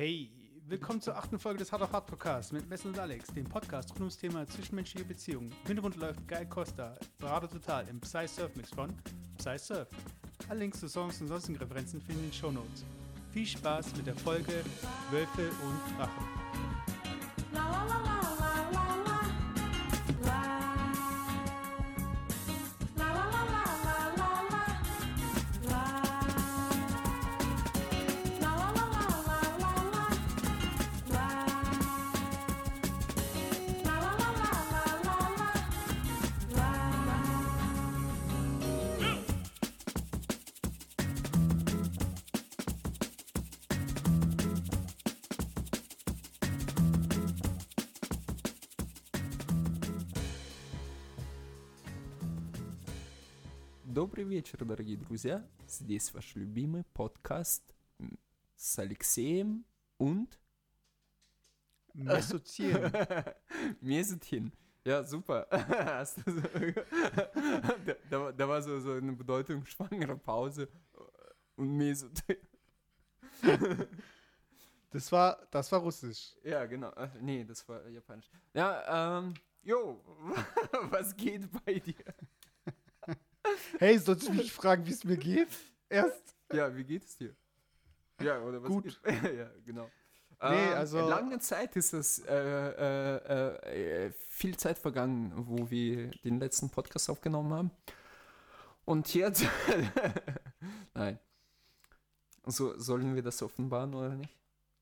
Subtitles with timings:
[0.00, 0.30] Hey,
[0.66, 3.90] willkommen zur achten Folge des Hard of Hard Podcasts mit Messel und Alex, dem Podcast
[3.90, 5.50] rund ums Thema zwischenmenschliche Beziehungen.
[5.50, 8.96] Im Hintergrund läuft Guy Costa, Berater Total im Psy Surf Mix von
[9.36, 9.88] Psy Surf.
[10.48, 12.86] Alle Links zu Songs und sonstigen Referenzen finden in den Show Notes.
[13.30, 14.64] Viel Spaß mit der Folge
[15.10, 16.69] Wölfe und Drachen.
[54.39, 55.45] вечер, дорогие друзья.
[55.67, 57.63] Здесь ваш любимый подкаст
[57.99, 58.17] м,
[58.55, 59.65] с Алексеем
[59.99, 60.27] und
[61.93, 62.91] Messozieren.
[63.81, 64.51] Mesutchen.
[64.83, 65.47] Ja, super.
[65.49, 66.41] Hast du so,
[67.85, 70.67] da, da, war- da war so, so eine bedeutungsschwangere Pause.
[71.55, 72.21] Und Mesut.
[74.91, 76.35] Das war, das war russisch.
[76.43, 76.91] Ja, genau.
[76.95, 78.29] Ach, nee, das war japanisch.
[78.53, 80.01] Ja, ähm, jo,
[80.89, 81.95] was geht bei dir?
[83.78, 85.48] Hey, sollst du mich fragen, wie es mir geht?
[85.88, 86.34] Erst.
[86.52, 87.34] Ja, wie geht es dir?
[88.20, 89.00] Ja, oder was Gut.
[89.06, 89.90] Ja, genau.
[90.42, 96.10] Nee, Ähm, also- Lange Zeit ist es äh, äh, äh, viel Zeit vergangen, wo wir
[96.24, 97.70] den letzten Podcast aufgenommen haben.
[98.84, 99.44] Und jetzt.
[100.94, 101.18] Nein.
[102.46, 104.30] So, sollen wir das offenbaren oder nicht?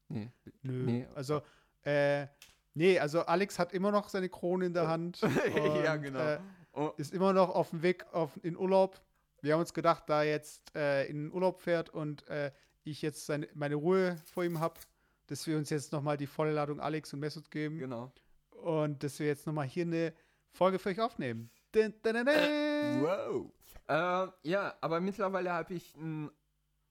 [0.08, 0.30] Nee.
[0.62, 0.84] Nö.
[0.84, 1.06] Nee.
[1.14, 1.42] Also,
[1.82, 2.26] äh,
[2.74, 5.20] nee, also Alex hat immer noch seine Krone in der Hand.
[5.84, 6.38] ja, und, genau.
[6.78, 9.00] Äh, Oh, ist immer noch auf dem Weg auf, in Urlaub.
[9.40, 12.52] Wir haben uns gedacht, da er jetzt äh, in den Urlaub fährt und äh,
[12.84, 14.80] ich jetzt seine, meine Ruhe vor ihm habe,
[15.26, 18.12] dass wir uns jetzt nochmal die volle Ladung Alex und Mesut geben genau.
[18.50, 20.14] und dass wir jetzt nochmal hier eine
[20.52, 21.50] Folge für euch aufnehmen.
[21.72, 23.02] Dun, dun, dun, dun.
[23.02, 23.52] Wow.
[23.88, 26.30] Äh, ja, aber mittlerweile habe ich ein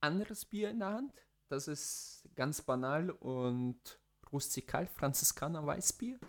[0.01, 1.13] anderes Bier in der Hand.
[1.49, 3.99] Das ist ganz banal und
[4.31, 6.19] rustikal, Franziskaner Weißbier.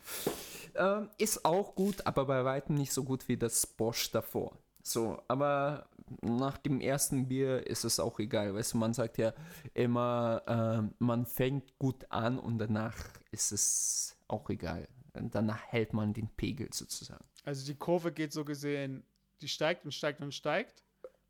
[0.74, 4.58] Ähm, ist auch gut, aber bei weitem nicht so gut wie das Bosch davor.
[4.82, 5.88] So, aber
[6.22, 8.54] nach dem ersten Bier ist es auch egal.
[8.54, 9.34] Weißt du, man sagt ja
[9.74, 12.96] immer, ähm, man fängt gut an und danach
[13.30, 14.88] ist es auch egal.
[15.12, 17.24] Und danach hält man den Pegel sozusagen.
[17.44, 19.04] Also die Kurve geht so gesehen,
[19.42, 20.82] die steigt und steigt und steigt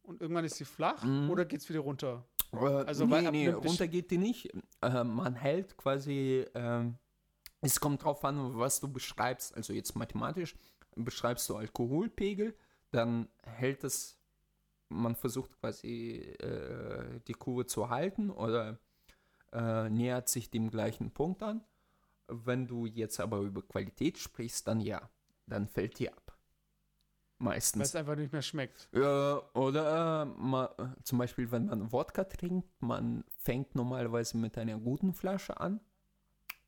[0.03, 2.25] und irgendwann ist sie flach oder geht es wieder runter?
[2.53, 4.51] Also Also, nee, nee, runter geht die nicht.
[4.83, 6.97] Äh, man hält quasi, ähm,
[7.61, 9.57] es kommt drauf an, was du beschreibst.
[9.57, 10.55] Also jetzt mathematisch
[10.97, 12.57] beschreibst du Alkoholpegel,
[12.91, 14.19] dann hält es,
[14.89, 18.79] man versucht quasi äh, die Kurve zu halten oder
[19.53, 21.65] äh, nähert sich dem gleichen Punkt an.
[22.27, 25.09] Wenn du jetzt aber über Qualität sprichst, dann ja,
[25.47, 26.37] dann fällt die ab.
[27.39, 27.89] Weil Meistens.
[27.89, 28.89] es einfach nicht mehr schmeckt.
[28.93, 34.79] Oder äh, ma, äh, zum Beispiel, wenn man Wodka trinkt, man fängt normalerweise mit einer
[34.79, 35.81] guten Flasche an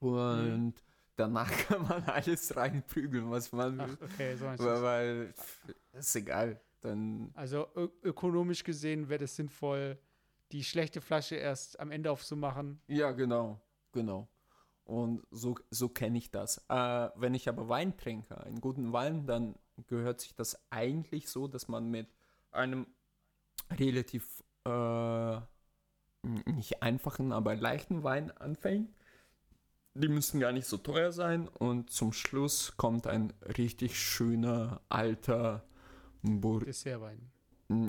[0.00, 0.75] und
[1.16, 3.99] danach kann man alles reinprügeln, was man Ach, will.
[4.03, 6.61] okay, so weil, weil pff, ist egal.
[6.83, 7.69] Dann Also
[8.03, 9.99] ökonomisch gesehen wäre es sinnvoll,
[10.50, 12.81] die schlechte Flasche erst am Ende aufzumachen.
[12.88, 13.61] ja, genau,
[13.93, 14.28] genau.
[14.84, 16.59] Und so, so kenne ich das.
[16.69, 19.55] Äh, wenn ich aber Wein trinke, einen guten Wein, dann
[19.87, 22.09] gehört sich das eigentlich so, dass man mit
[22.50, 22.87] einem
[23.71, 25.41] relativ äh,
[26.22, 28.91] nicht einfachen, aber leichten Wein anfängt.
[29.95, 35.65] Die müssen gar nicht so teuer sein und zum Schluss kommt ein richtig schöner alter
[36.23, 37.31] Bur Dessertwein.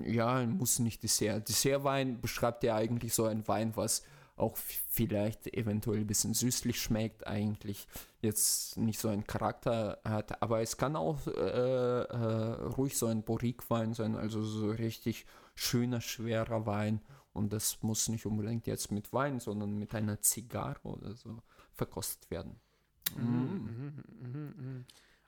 [0.06, 1.47] ja, muss nicht Dessert.
[1.47, 4.03] Dessertwein beschreibt ja eigentlich so ein Wein, was
[4.35, 7.88] auch vielleicht eventuell ein bisschen süßlich schmeckt, eigentlich
[8.22, 13.22] jetzt nicht so einen Charakter hat, aber es kann auch äh, äh, ruhig so ein
[13.22, 17.01] Bourrique-Wein sein, also so richtig schöner, schwerer Wein
[17.34, 21.37] und das muss nicht unbedingt jetzt mit Wein, sondern mit einer Zigarre oder so
[21.73, 22.59] verkostet werden.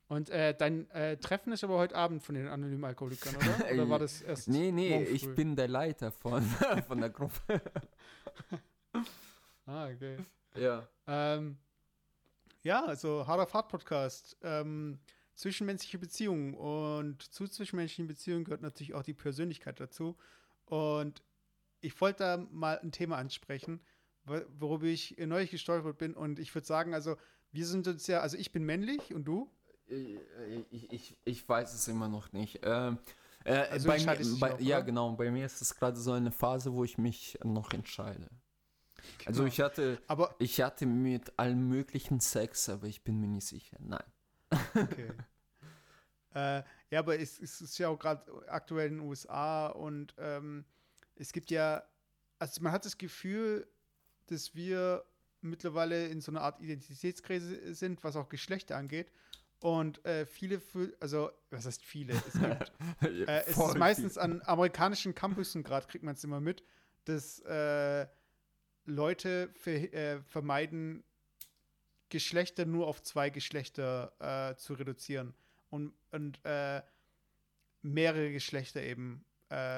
[0.08, 3.72] Und äh, dein äh, Treffen ist aber heute Abend von den anonymen Alkoholikern, oder?
[3.74, 4.48] Oder war das erst?
[4.48, 6.44] Nee, nee, ich bin der Leiter von,
[6.88, 7.62] von der Gruppe.
[9.66, 10.18] Ah, okay.
[10.56, 10.86] ja.
[11.08, 11.58] Ähm,
[12.64, 14.36] ja, also Hard of Hard Podcast.
[14.42, 15.00] Ähm,
[15.36, 16.54] zwischenmenschliche Beziehungen.
[16.54, 20.18] Und zu zwischenmenschlichen Beziehungen gehört natürlich auch die Persönlichkeit dazu.
[20.66, 21.22] Und
[21.80, 23.82] ich wollte da mal ein Thema ansprechen,
[24.26, 26.14] worüber ich neulich gestolpert bin.
[26.14, 27.18] Und ich würde sagen, also
[27.52, 29.50] wir sind uns ja, also ich bin männlich und du?
[29.88, 32.62] Ich, ich, ich weiß es immer noch nicht.
[32.64, 32.98] Ähm,
[33.44, 35.12] äh, Also bei mir, bei, ja, genau.
[35.12, 38.30] Bei mir ist es gerade so eine Phase, wo ich mich noch entscheide.
[39.26, 43.46] Also ich hatte, Aber ich hatte mit allem möglichen Sex, aber ich bin mir nicht
[43.46, 43.78] sicher.
[43.80, 44.04] Nein.
[44.74, 45.12] Okay.
[46.36, 50.64] äh, ja, aber es, es ist ja auch gerade aktuell in den USA und ähm,
[51.16, 51.84] es gibt ja,
[52.40, 53.68] also man hat das Gefühl,
[54.28, 55.04] dass wir
[55.42, 59.12] mittlerweile in so einer Art Identitätskrise sind, was auch Geschlechter angeht.
[59.60, 62.14] Und äh, viele, fühl- also, was heißt viele?
[62.14, 62.72] Es, gibt,
[63.30, 66.64] äh, es ist meistens an amerikanischen Campussen gerade, kriegt man es immer mit,
[67.06, 68.06] dass äh,
[68.86, 71.04] Leute ver äh, vermeiden,
[72.10, 75.34] Geschlechter nur auf zwei Geschlechter äh, zu reduzieren
[75.70, 76.82] und, und äh,
[77.82, 79.26] mehrere Geschlechter eben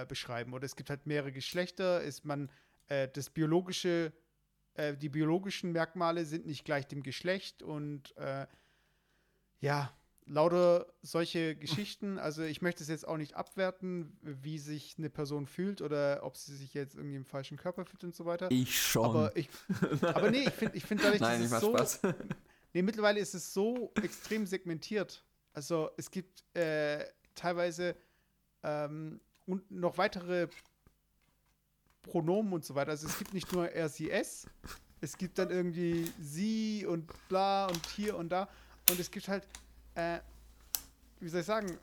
[0.08, 0.54] beschreiben.
[0.54, 2.50] Oder es gibt halt mehrere Geschlechter, ist man
[2.88, 4.14] das biologische,
[4.76, 8.46] äh, die biologischen Merkmale sind nicht gleich dem Geschlecht und äh,
[9.60, 9.94] ja,
[10.26, 12.20] lauter solche Geschichten.
[12.20, 16.38] Also ich möchte es jetzt auch nicht abwerten, wie sich eine Person fühlt oder ob
[16.38, 18.50] sie sich jetzt irgendwie im falschen Körper fühlt und so weiter.
[18.52, 19.06] Ich schon.
[19.06, 19.50] Aber ich,
[20.02, 22.14] aber nee, ich finde, ich finde dadurch, Nein, ich dass mach es so, Spaß.
[22.74, 25.24] nee, mittlerweile ist es so extrem segmentiert.
[25.54, 27.96] Also es gibt äh, teilweise
[28.64, 30.48] ähm, und noch weitere
[32.06, 32.92] Pronomen und so weiter.
[32.92, 34.46] Also es gibt nicht nur er, sie, es.
[35.02, 38.48] Es gibt dann irgendwie sie und bla und hier und da.
[38.90, 39.48] Und es gibt halt,
[39.96, 40.20] äh,
[41.20, 41.78] wie soll ich sagen,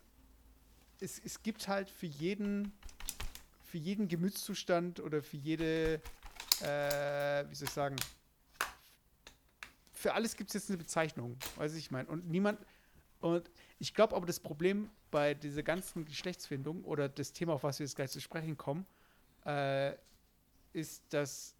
[1.00, 2.72] es, es gibt halt für jeden,
[3.64, 6.00] für jeden Gemütszustand oder für jede,
[6.60, 7.96] äh, wie soll ich sagen,
[9.92, 12.08] für alles gibt es jetzt eine Bezeichnung, weiß ich meine.
[12.08, 12.58] Und niemand,
[13.20, 17.78] und ich glaube aber, das Problem bei dieser ganzen Geschlechtsfindung oder das Thema, auf was
[17.78, 18.86] wir jetzt gleich zu sprechen kommen,
[19.44, 19.92] äh,
[20.72, 21.56] ist, dass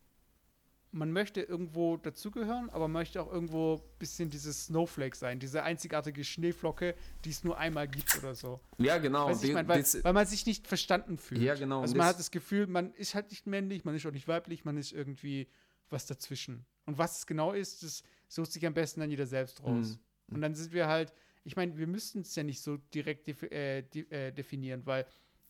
[0.93, 6.23] man möchte irgendwo dazugehören, aber möchte auch irgendwo ein bisschen dieses Snowflake sein, diese einzigartige
[6.23, 6.95] Schneeflocke,
[7.25, 8.61] die es nur einmal gibt oder so.
[8.77, 9.27] ja, genau.
[9.27, 11.41] Weißt du, ich mein, weil, weil man sich nicht verstanden fühlt.
[11.41, 14.13] Ja, genau, Also man hat das Gefühl, man ist halt nicht männlich, man ist auch
[14.13, 15.49] nicht weiblich, man ist irgendwie
[15.89, 16.67] was dazwischen.
[16.85, 19.99] Und was es genau ist, das sucht sich am besten dann jeder selbst raus.
[20.29, 20.35] Mhm.
[20.35, 21.13] Und dann sind wir halt,
[21.45, 25.07] ich meine, wir müssten es ja nicht so direkt defi äh, de äh, definieren, weil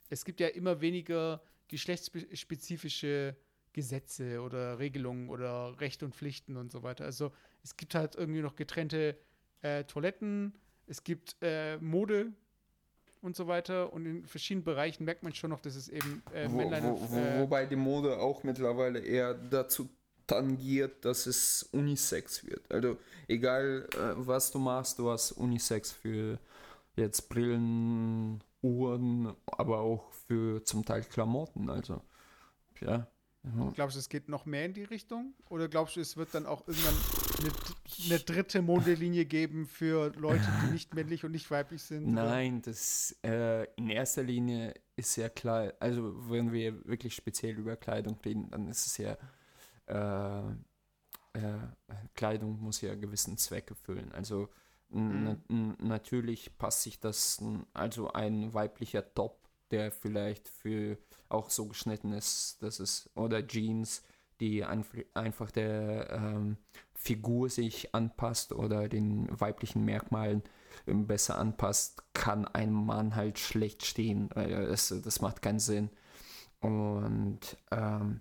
[0.08, 3.36] es gibt ja immer weniger geschlechtsspezifische
[3.72, 7.04] Gesetze oder Regelungen oder Rechte und Pflichten und so weiter.
[7.04, 7.32] Also
[7.62, 9.16] es gibt halt irgendwie noch getrennte
[9.62, 10.54] äh, Toiletten,
[10.86, 12.32] es gibt äh, Mode
[13.22, 16.48] und so weiter und in verschiedenen Bereichen merkt man schon noch, dass es eben äh,
[16.50, 19.88] Wo, Männlein wo, wo, äh, wobei die Mode auch mittlerweile eher dazu
[20.26, 22.70] tangiert, dass es Unisex wird.
[22.70, 22.98] Also
[23.28, 26.38] egal, äh, was du machst, du hast Unisex für
[26.96, 31.68] jetzt Brillen, Uhren, aber auch für zum Teil Klamotten.
[31.70, 32.02] Also
[32.80, 33.06] ja.
[33.44, 33.70] Ja.
[33.74, 35.34] Glaubst du, es geht noch mehr in die Richtung?
[35.48, 36.94] Oder glaubst du, es wird dann auch irgendwann
[37.40, 37.52] eine,
[38.06, 42.04] eine dritte Modelinie geben für Leute, die nicht männlich und nicht weiblich sind?
[42.12, 42.24] oder?
[42.24, 47.76] Nein, das äh, in erster Linie ist ja klar, also wenn wir wirklich speziell über
[47.76, 49.16] Kleidung reden, dann ist es ja,
[49.86, 50.50] äh,
[51.32, 51.58] äh,
[52.14, 54.12] Kleidung muss ja gewissen Zweck erfüllen.
[54.12, 54.50] Also
[54.92, 57.42] n- na, natürlich passt sich das,
[57.72, 60.96] also ein weiblicher Top, der vielleicht für
[61.32, 64.02] auch so geschnitten ist, dass es, oder Jeans,
[64.40, 66.56] die einf einfach der ähm,
[66.94, 70.42] Figur sich anpasst oder den weiblichen Merkmalen
[70.86, 74.28] ähm, besser anpasst, kann ein Mann halt schlecht stehen.
[74.34, 75.90] Das, das macht keinen Sinn.
[76.60, 77.40] Und
[77.70, 78.20] ähm,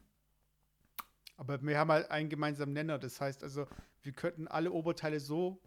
[1.37, 2.97] Aber wir haben halt einen gemeinsamen Nenner.
[2.97, 3.67] Das heißt also,
[4.01, 5.59] wir könnten alle Oberteile so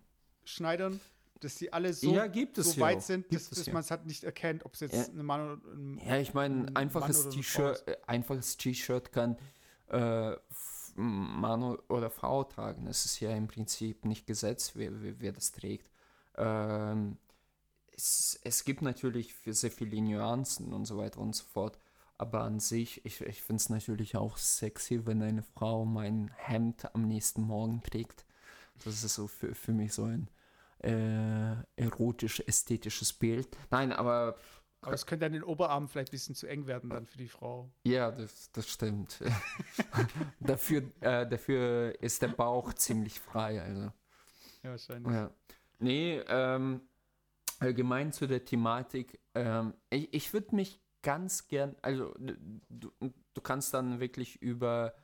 [0.45, 1.01] schneidern,
[1.41, 3.03] dass sie alle so, ja, gibt es so weit auch.
[3.03, 5.05] sind, Gibt dass, dass man es halt nicht erkennt, ob es jetzt Ja.
[5.15, 9.37] ein Mann oder ein Ja, ich meine, ein einfaches T-Shirt, äh, einfaches T-Shirt kann
[9.89, 10.37] äh,
[10.97, 12.87] Mann oder Frau tragen.
[12.87, 15.91] Es ist ja im Prinzip nicht Gesetz, wer, wer, wer das trägt.
[16.37, 17.19] Ähm,
[17.97, 21.79] es, es gibt natürlich sehr viele Nuancen und so weiter und so fort.
[22.17, 26.95] Aber an sich, ich, ich finde es natürlich auch sexy, wenn eine Frau mein Hemd
[26.95, 28.25] am nächsten Morgen trägt.
[28.85, 30.29] Das ist so für, für mich so ein
[30.85, 33.49] äh, erotisch-ästhetisches Bild.
[33.71, 34.37] Nein, aber
[34.83, 37.29] Aber es könnte an den Oberarmen vielleicht ein bisschen zu eng werden dann für die
[37.29, 37.71] Frau.
[37.85, 39.23] ja, das, das stimmt.
[40.41, 43.63] dafür, äh, dafür ist der Bauch ziemlich frei.
[43.63, 43.93] Also.
[44.63, 45.13] Ja, wahrscheinlich.
[45.13, 45.31] Ja.
[45.79, 46.83] Nee, ähm,
[47.61, 49.19] allgemein zu der Thematik.
[49.35, 54.95] Ähm, ich ich würde mich ganz gern, also du, du kannst dann wirklich über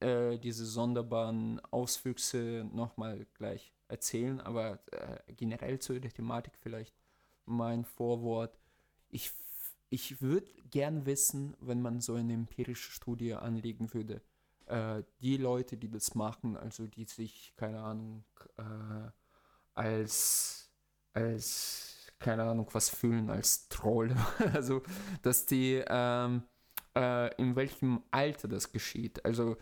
[0.00, 6.94] äh, diese sonderbaren Auswüchse nochmal gleich erzählen, aber äh, generell zu der Thematik vielleicht
[7.46, 8.58] mein Vorwort.
[9.08, 9.30] Ich,
[9.88, 14.20] ich würde gern wissen, wenn man so eine empirische Studie anlegen würde,
[14.66, 18.24] äh, die Leute, die das machen, also die sich, keine Ahnung,
[18.56, 19.10] äh,
[19.74, 20.70] als,
[21.12, 24.16] als, keine Ahnung, was fühlen, als Troll.
[24.54, 24.82] also,
[25.22, 26.42] dass die, ähm,
[26.96, 29.24] äh, in welchem Alter das geschieht.
[29.24, 29.56] Also,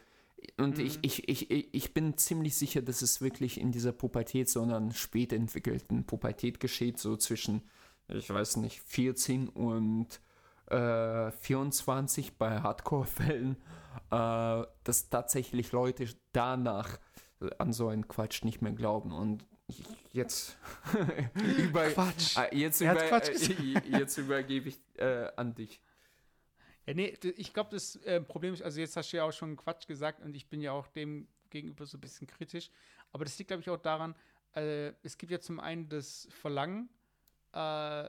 [0.58, 0.86] Und mhm.
[0.86, 5.32] ich, ich, ich, ich bin ziemlich sicher, dass es wirklich in dieser Pubertät, sondern spät
[5.32, 7.62] entwickelten Pubertät geschieht, so zwischen,
[8.08, 10.20] ich weiß nicht, 14 und
[10.66, 13.56] äh, 24 bei Hardcore-Fällen,
[14.10, 16.98] äh, dass tatsächlich Leute danach
[17.58, 19.12] an so einen Quatsch nicht mehr glauben.
[19.12, 19.44] Und
[20.12, 20.56] jetzt,
[21.58, 22.36] über, Quatsch.
[22.36, 25.82] Äh, jetzt, über, äh, jetzt übergebe ich äh, an dich.
[26.86, 29.56] Ja, nee, ich glaube, das äh, Problem ist, also jetzt hast du ja auch schon
[29.56, 32.70] Quatsch gesagt und ich bin ja auch dem gegenüber so ein bisschen kritisch.
[33.12, 34.16] Aber das liegt, glaube ich, auch daran,
[34.54, 36.88] äh, es gibt ja zum einen das Verlangen,
[37.52, 38.08] äh,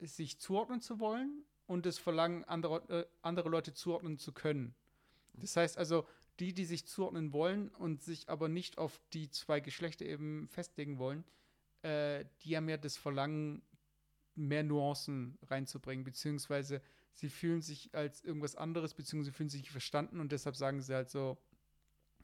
[0.00, 4.74] sich zuordnen zu wollen und das Verlangen, andere, äh, andere Leute zuordnen zu können.
[5.34, 6.06] Das heißt also,
[6.40, 10.98] die, die sich zuordnen wollen und sich aber nicht auf die zwei Geschlechter eben festlegen
[10.98, 11.24] wollen,
[11.82, 13.62] äh, die haben ja das Verlangen,
[14.36, 16.80] mehr Nuancen reinzubringen, beziehungsweise
[17.12, 20.80] sie fühlen sich als irgendwas anderes, beziehungsweise sie fühlen sich nicht verstanden und deshalb sagen
[20.80, 21.38] sie halt so,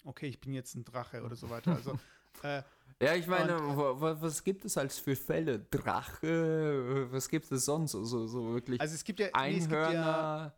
[0.05, 1.75] okay, ich bin jetzt ein Drache oder so weiter.
[1.75, 1.99] Also,
[2.43, 2.63] äh,
[3.03, 5.59] ja, ich meine, und, was gibt es als für Fälle?
[5.59, 7.93] Drache, was gibt es sonst?
[7.93, 9.89] So, so wirklich also es gibt ja, Einhörner.
[9.89, 10.55] Nee, ja,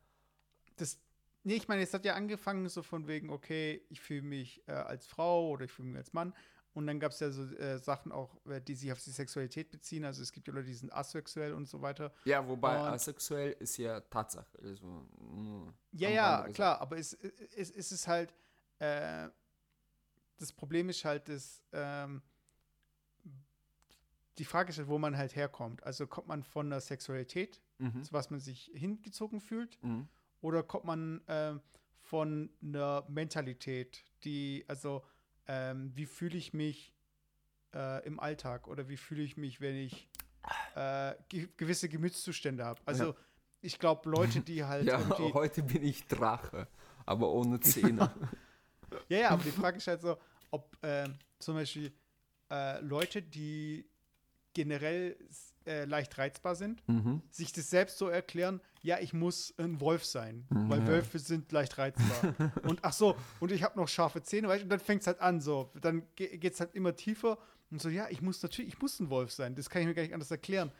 [0.76, 0.98] das,
[1.42, 4.72] nee, ich meine, es hat ja angefangen so von wegen, okay, ich fühle mich äh,
[4.72, 6.32] als Frau oder ich fühle mich als Mann
[6.78, 9.68] und dann gab es ja so äh, Sachen auch, äh, die sich auf die Sexualität
[9.72, 10.04] beziehen.
[10.04, 12.12] Also es gibt ja Leute, die sind asexuell und so weiter.
[12.24, 14.56] Ja, wobei und asexuell ist ja Tatsache.
[14.62, 15.04] Also,
[15.90, 18.32] ja, ja, klar, aber es, es, es ist halt,
[18.78, 19.28] äh,
[20.36, 22.22] das Problem ist halt, dass ähm,
[24.38, 25.82] die Frage ist halt, wo man halt herkommt.
[25.82, 28.04] Also kommt man von der Sexualität, mhm.
[28.04, 30.06] zu was man sich hingezogen fühlt, mhm.
[30.42, 31.54] oder kommt man äh,
[32.02, 35.02] von einer Mentalität, die, also
[35.48, 36.94] ähm, wie fühle ich mich
[37.74, 40.08] äh, im Alltag oder wie fühle ich mich, wenn ich
[40.74, 42.80] äh, ge gewisse Gemütszustände habe.
[42.84, 43.14] Also ja.
[43.60, 44.86] ich glaube, Leute, die halt.
[44.86, 46.68] ja, heute bin ich Drache,
[47.06, 48.10] aber ohne Zähne.
[49.08, 50.16] ja, ja, aber die Frage ist halt so,
[50.50, 51.92] ob äh, zum Beispiel
[52.50, 53.88] äh, Leute, die
[54.58, 55.16] generell
[55.66, 57.22] äh, leicht reizbar sind, mhm.
[57.30, 60.68] sich das selbst so erklären, ja, ich muss ein Wolf sein, mhm.
[60.68, 62.34] weil Wölfe sind leicht reizbar.
[62.64, 65.20] und ach so, und ich habe noch scharfe Zähne, weißt, und dann fängt es halt
[65.20, 67.38] an so, dann ge geht es halt immer tiefer
[67.70, 69.94] und so, ja, ich muss natürlich, ich muss ein Wolf sein, das kann ich mir
[69.94, 70.72] gar nicht anders erklären.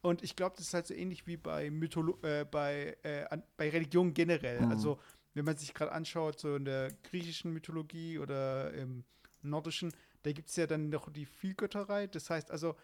[0.00, 3.42] Und ich glaube, das ist halt so ähnlich wie bei Mytholo äh, bei, äh, an,
[3.56, 4.60] bei Religion generell.
[4.60, 4.70] Mhm.
[4.70, 5.00] Also,
[5.32, 9.04] wenn man sich gerade anschaut, so in der griechischen Mythologie oder im
[9.42, 12.06] nordischen, da gibt es ja dann noch die Vielgötterei.
[12.06, 12.76] Das heißt also,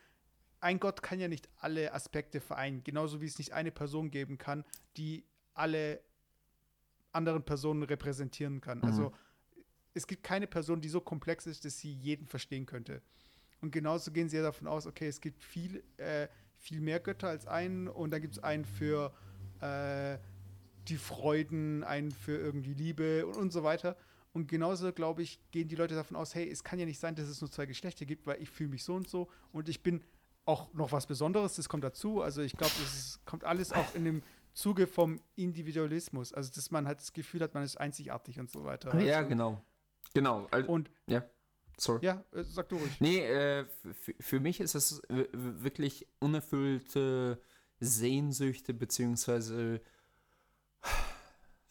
[0.60, 4.38] ein Gott kann ja nicht alle Aspekte vereinen, genauso wie es nicht eine Person geben
[4.38, 4.64] kann,
[4.96, 5.24] die
[5.54, 6.00] alle
[7.12, 8.78] anderen Personen repräsentieren kann.
[8.78, 8.84] Mhm.
[8.84, 9.12] Also
[9.94, 13.02] es gibt keine Person, die so komplex ist, dass sie jeden verstehen könnte.
[13.60, 17.28] Und genauso gehen sie ja davon aus, okay, es gibt viel, äh, viel mehr Götter
[17.28, 19.12] als einen und da gibt es einen für
[19.60, 20.18] äh,
[20.88, 23.96] die Freuden, einen für irgendwie Liebe und, und so weiter.
[24.32, 27.16] Und genauso, glaube ich, gehen die Leute davon aus, hey, es kann ja nicht sein,
[27.16, 29.82] dass es nur zwei Geschlechter gibt, weil ich fühle mich so und so und ich
[29.82, 30.02] bin
[30.50, 32.22] auch noch was Besonderes, das kommt dazu.
[32.22, 36.32] Also ich glaube, es kommt alles auch in dem Zuge vom Individualismus.
[36.32, 38.98] Also dass man halt das Gefühl hat, man ist einzigartig und so weiter.
[39.00, 39.62] Ja, also, genau.
[40.12, 40.48] Genau.
[40.50, 41.24] Also, und ja.
[41.78, 42.04] Sorry.
[42.04, 43.00] Ja, äh, sag du ruhig.
[43.00, 43.64] Nee, äh,
[44.18, 47.40] für mich ist es wirklich unerfüllte
[47.78, 49.80] Sehnsüchte, beziehungsweise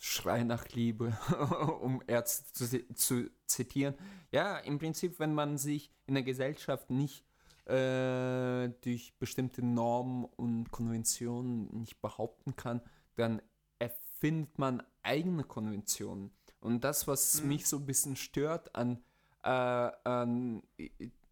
[0.01, 1.17] Schrei nach Liebe,
[1.81, 3.95] um Ärzte zu, zu, zitieren.
[4.31, 7.25] Ja, im Prinzip, wenn man sich in der Gesellschaft nicht
[7.69, 12.81] äh, durch bestimmte Normen und Konventionen nicht behaupten kann,
[13.15, 13.41] dann
[13.77, 16.31] erfindet man eigene Konventionen.
[16.59, 17.49] Und das, was mhm.
[17.49, 19.01] mich so ein bisschen stört an,
[19.43, 20.63] äh, an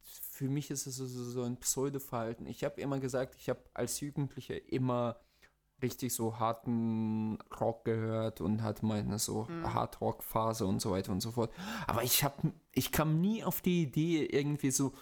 [0.04, 2.46] für mich ist es so, so ein Pseudo-Verhalten.
[2.46, 5.18] Ich habe immer gesagt, ich habe als Jugendlicher immer
[5.82, 9.74] richtig so harten Rock gehört und hatte meine so mhm.
[9.74, 11.52] Hard-Rock-Phase und so weiter und so fort.
[11.86, 14.94] Aber ich habe, ich kam nie auf die Idee, irgendwie so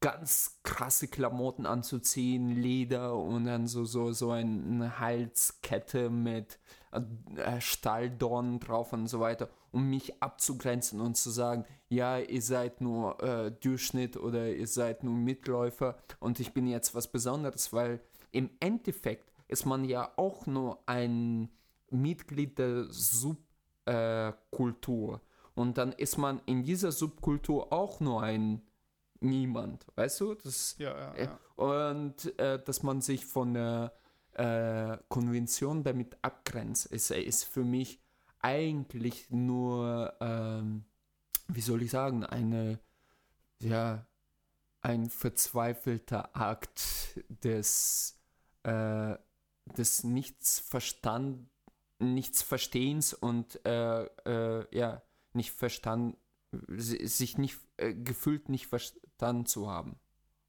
[0.00, 6.58] ganz krasse Klamotten anzuziehen, Leder und dann so, so, so eine Halskette mit
[6.92, 12.80] äh, Stalldorn drauf und so weiter, um mich abzugrenzen und zu sagen, ja, ihr seid
[12.80, 18.00] nur äh, Durchschnitt oder ihr seid nur Mitläufer und ich bin jetzt was Besonderes, weil
[18.32, 21.48] im Endeffekt ist man ja auch nur ein
[21.90, 23.44] Mitglied der Subkultur.
[25.14, 25.20] Äh,
[25.54, 28.60] und dann ist man in dieser Subkultur auch nur ein
[29.20, 30.34] niemand, weißt du?
[30.34, 31.38] Das, ja, ja, äh, ja.
[31.56, 33.92] Und äh, dass man sich von der
[34.32, 38.00] äh, Konvention damit abgrenzt, ist, ist für mich
[38.40, 40.84] eigentlich nur, ähm,
[41.48, 42.78] wie soll ich sagen, eine,
[43.60, 44.06] ja,
[44.82, 48.20] ein verzweifelter Akt des,
[48.62, 49.16] äh,
[49.76, 51.48] des Nichts verstand,
[51.98, 56.18] Nichts Verstehens und äh, äh, ja, nicht verstanden,
[56.68, 58.66] sich nicht äh, gefühlt nicht
[59.16, 59.98] verstanden zu haben.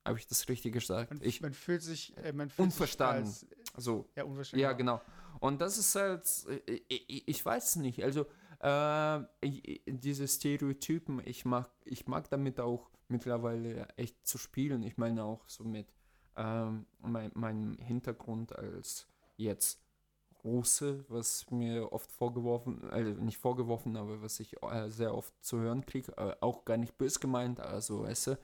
[0.05, 1.11] Habe ich das richtig gesagt?
[1.11, 3.25] Man, ich, man fühlt sich, äh, man fühlt unverstanden.
[3.25, 4.09] Sich als, so.
[4.15, 4.63] ja, unverstanden.
[4.63, 5.01] Ja, genau.
[5.39, 6.25] Und das ist halt,
[6.65, 8.25] ich, ich, ich weiß nicht, also
[8.59, 9.19] äh,
[9.85, 14.83] diese Stereotypen, ich mag, ich mag damit auch mittlerweile echt zu spielen.
[14.83, 15.87] Ich meine auch so mit
[16.37, 19.81] ähm, mein, meinem Hintergrund als jetzt
[20.43, 25.59] Russe, was mir oft vorgeworfen, also nicht vorgeworfen, aber was ich äh, sehr oft zu
[25.59, 28.37] hören kriege, äh, auch gar nicht bös gemeint, also weißt du,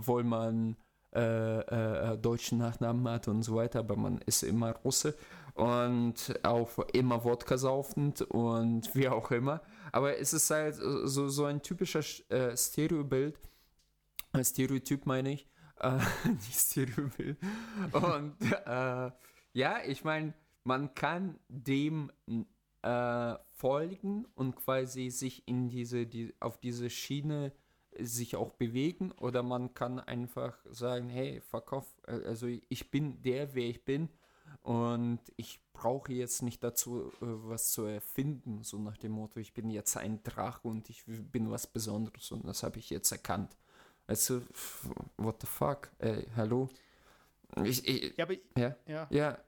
[0.00, 0.76] obwohl man
[1.14, 5.14] äh, äh, deutschen Nachnamen hat und so weiter, aber man ist immer Russe
[5.54, 9.60] und auch immer Wodka saufend und wie auch immer.
[9.92, 13.38] Aber es ist halt so, so ein typischer äh, Stereobild,
[14.32, 15.48] äh, Stereotyp meine ich,
[15.80, 17.36] äh, nicht Stereobild.
[17.92, 19.10] Und äh,
[19.52, 20.32] ja, ich meine,
[20.64, 22.10] man kann dem
[22.82, 27.52] äh, folgen und quasi sich in diese, die, auf diese Schiene
[27.98, 33.54] sich auch bewegen oder man kann einfach sagen, hey, verkauf, äh, also ich bin der,
[33.54, 34.08] wer ich bin
[34.62, 39.54] und ich brauche jetzt nicht dazu äh, was zu erfinden, so nach dem Motto, ich
[39.54, 43.56] bin jetzt ein Drache und ich bin was Besonderes und das habe ich jetzt erkannt.
[44.06, 44.42] Also,
[45.16, 45.90] what the fuck?
[45.98, 46.68] Ey, hallo?
[47.64, 49.38] Ich, ich, ja, aber, ja, ja, ja.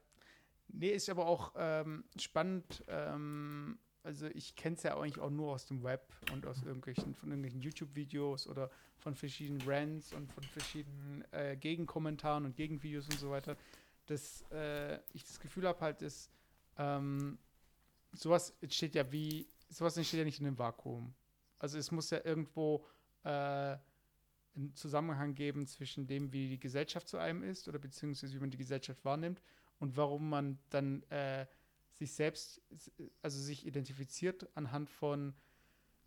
[0.69, 2.83] Nee, ist aber auch ähm, spannend.
[2.87, 7.15] Ähm, also ich kenne es ja eigentlich auch nur aus dem Web und aus irgendwelchen,
[7.15, 13.19] von irgendwelchen YouTube-Videos oder von verschiedenen Rants und von verschiedenen äh, Gegenkommentaren und Gegenvideos und
[13.19, 13.57] so weiter,
[14.05, 16.29] dass äh, ich das Gefühl habe halt, dass
[16.77, 17.37] ähm,
[18.11, 21.13] sowas entsteht ja wie, sowas entsteht ja nicht in einem Vakuum.
[21.57, 22.85] Also es muss ja irgendwo
[23.23, 23.77] äh,
[24.55, 28.51] einen Zusammenhang geben zwischen dem, wie die Gesellschaft zu einem ist oder beziehungsweise wie man
[28.51, 29.41] die Gesellschaft wahrnimmt
[29.79, 31.45] und warum man dann äh,
[31.99, 32.61] sich selbst,
[33.21, 35.33] also sich identifiziert anhand von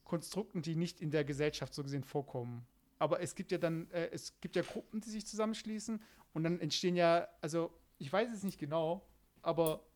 [0.05, 2.67] Konstrukten, die nicht in der Gesellschaft so gesehen vorkommen.
[2.99, 6.01] Aber es gibt ja dann, äh, es gibt ja Gruppen, die sich zusammenschließen
[6.33, 9.07] und dann entstehen ja, also ich weiß es nicht genau,
[9.43, 9.87] aber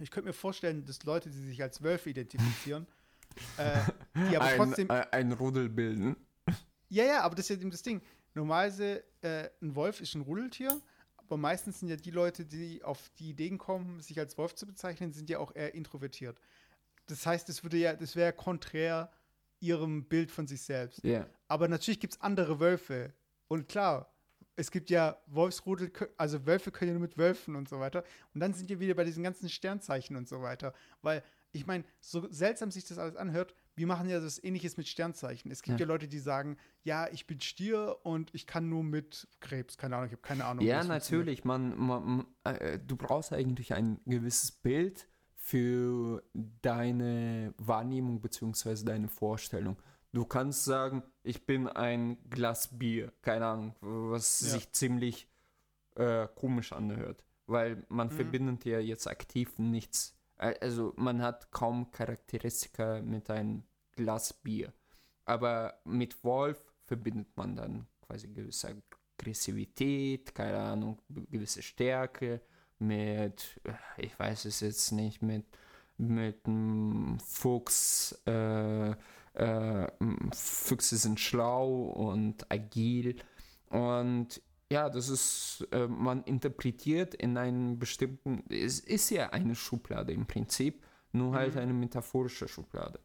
[0.00, 2.86] ich könnte mir vorstellen, dass Leute, die sich als Wölfe identifizieren,
[3.56, 3.78] äh,
[4.14, 4.90] die aber ein, trotzdem.
[4.90, 6.16] Ein, ein Rudel bilden.
[6.88, 8.02] Ja, ja, aber das ist ja eben das Ding.
[8.34, 10.80] Normalerweise, äh, ein Wolf ist ein Rudeltier
[11.28, 14.66] aber meistens sind ja die Leute, die auf die Ideen kommen, sich als Wolf zu
[14.66, 16.40] bezeichnen, sind ja auch eher introvertiert.
[17.06, 19.10] Das heißt, das würde ja, das wäre konträr
[19.60, 21.04] ihrem Bild von sich selbst.
[21.04, 21.28] Yeah.
[21.48, 23.12] Aber natürlich gibt es andere Wölfe.
[23.48, 24.10] Und klar,
[24.56, 28.04] es gibt ja Wolfsrudel, also Wölfe können ja nur mit Wölfen und so weiter.
[28.34, 30.72] Und dann sind wir wieder bei diesen ganzen Sternzeichen und so weiter.
[31.02, 34.88] Weil, ich meine, so seltsam sich das alles anhört, wir machen ja das Ähnliches mit
[34.88, 35.50] Sternzeichen.
[35.50, 35.86] Es gibt ja.
[35.86, 35.88] ja.
[35.88, 39.78] Leute, die sagen, ja, ich bin Stier und ich kann nur mit Krebs.
[39.78, 40.64] Keine Ahnung, ich habe keine Ahnung.
[40.64, 41.44] Ja, natürlich.
[41.44, 48.84] Man, man äh, du brauchst eigentlich ein gewisses Bild für deine Wahrnehmung bzw.
[48.84, 49.80] deine Vorstellung.
[50.12, 53.12] Du kannst sagen, ich bin ein Glas Bier.
[53.22, 54.48] Keine Ahnung, was ja.
[54.48, 55.28] sich ziemlich
[55.94, 57.24] äh, komisch anhört.
[57.46, 58.12] Weil man mhm.
[58.12, 64.72] verbindet ja jetzt aktiv nichts also man hat kaum Charakteristika mit einem Glas Bier.
[65.24, 68.74] Aber mit Wolf verbindet man dann quasi gewisse
[69.18, 72.40] Aggressivität, keine Ahnung, gewisse Stärke,
[72.78, 75.44] mit, äh, ich weiß es jetzt nicht, mit,
[75.96, 78.90] mit einem Fuchs, äh,
[79.34, 79.88] äh,
[80.32, 83.16] Füchse sind schlau und agil.
[83.70, 84.40] Und
[84.70, 90.26] ja, das ist, äh, man interpretiert in einem bestimmten, es ist ja eine Schublade im
[90.26, 91.60] Prinzip, nur halt mhm.
[91.60, 93.00] eine metaphorische Schublade.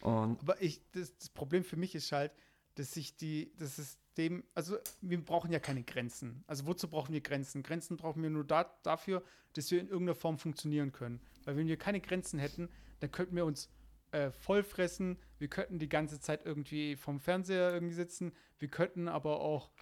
[0.00, 2.32] Und Aber ich, das, das, Problem für mich ist halt,
[2.76, 6.44] dass sich die, das System, also wir brauchen ja keine Grenzen.
[6.46, 7.64] Also wozu brauchen wir Grenzen?
[7.64, 11.20] Grenzen brauchen wir nur da, dafür, dass wir in irgendeiner Form funktionieren können.
[11.44, 12.68] Weil wenn wir keine Grenzen hätten,
[13.00, 13.70] dann könnten wir uns
[14.12, 19.40] äh, vollfressen, wir könnten die ganze Zeit irgendwie vom Fernseher irgendwie sitzen, wir könnten aber
[19.40, 19.72] auch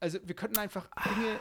[0.00, 1.40] also wir könnten einfach Dinge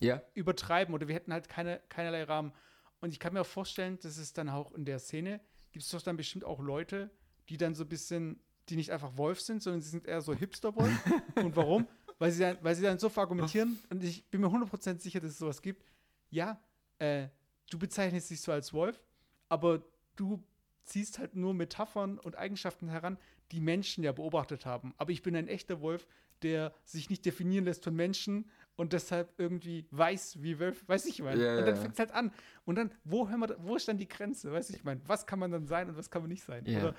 [0.00, 0.22] ja.
[0.34, 2.52] übertreiben oder wir hätten halt keine, keinerlei Rahmen.
[3.00, 5.40] Und ich kann mir auch vorstellen, dass es dann auch in der Szene
[5.72, 7.10] gibt es doch dann bestimmt auch Leute,
[7.48, 10.34] die dann so ein bisschen, die nicht einfach Wolf sind, sondern sie sind eher so
[10.34, 10.92] Hipster-Wolf.
[11.36, 11.86] und warum?
[12.18, 15.30] Weil sie, dann, weil sie dann so argumentieren, und ich bin mir 100% sicher, dass
[15.30, 15.84] es sowas gibt.
[16.28, 16.60] Ja,
[16.98, 17.28] äh,
[17.70, 19.00] du bezeichnest dich so als Wolf,
[19.48, 19.82] aber
[20.16, 20.42] du
[20.84, 23.16] ziehst halt nur Metaphern und Eigenschaften heran,
[23.52, 24.94] die Menschen ja beobachtet haben.
[24.98, 26.06] Aber ich bin ein echter Wolf,
[26.42, 31.20] der sich nicht definieren lässt von Menschen und deshalb irgendwie weiß, wie Wölfe, weiß ich
[31.20, 31.38] mal.
[31.38, 32.32] Yeah, und dann fängt es halt an.
[32.64, 34.52] Und dann, wo, wir, wo ist dann die Grenze?
[34.52, 34.98] Weiß ich mal.
[35.06, 36.66] Was kann man dann sein und was kann man nicht sein?
[36.66, 36.80] Yeah.
[36.80, 36.94] Oder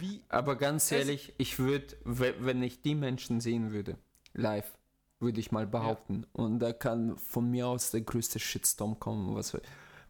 [0.00, 0.22] wie.
[0.28, 3.98] Aber ganz ehrlich, ich würde, wenn ich die Menschen sehen würde,
[4.32, 4.78] live,
[5.18, 6.22] würde ich mal behaupten.
[6.22, 6.44] Ja.
[6.44, 9.56] Und da kann von mir aus der größte Shitstorm kommen, was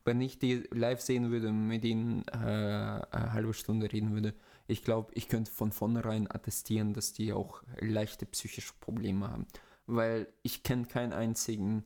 [0.04, 4.34] wenn ich die live sehen würde, mit ihnen äh, eine halbe Stunde reden würde,
[4.68, 9.46] ich glaube, ich könnte von vornherein attestieren, dass die auch leichte psychische Probleme haben.
[9.86, 11.84] Weil ich kenne keinen einzigen,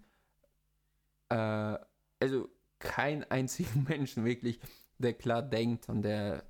[1.28, 1.78] äh,
[2.20, 2.48] also
[2.80, 4.58] keinen einzigen Menschen wirklich,
[4.98, 6.44] der klar denkt und der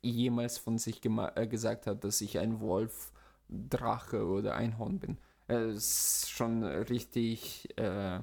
[0.00, 3.12] jemals von sich äh, gesagt hat, dass ich ein Wolf,
[3.48, 5.18] Drache oder Einhorn bin.
[5.46, 8.20] Es ist schon richtig äh,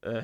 [0.00, 0.22] äh,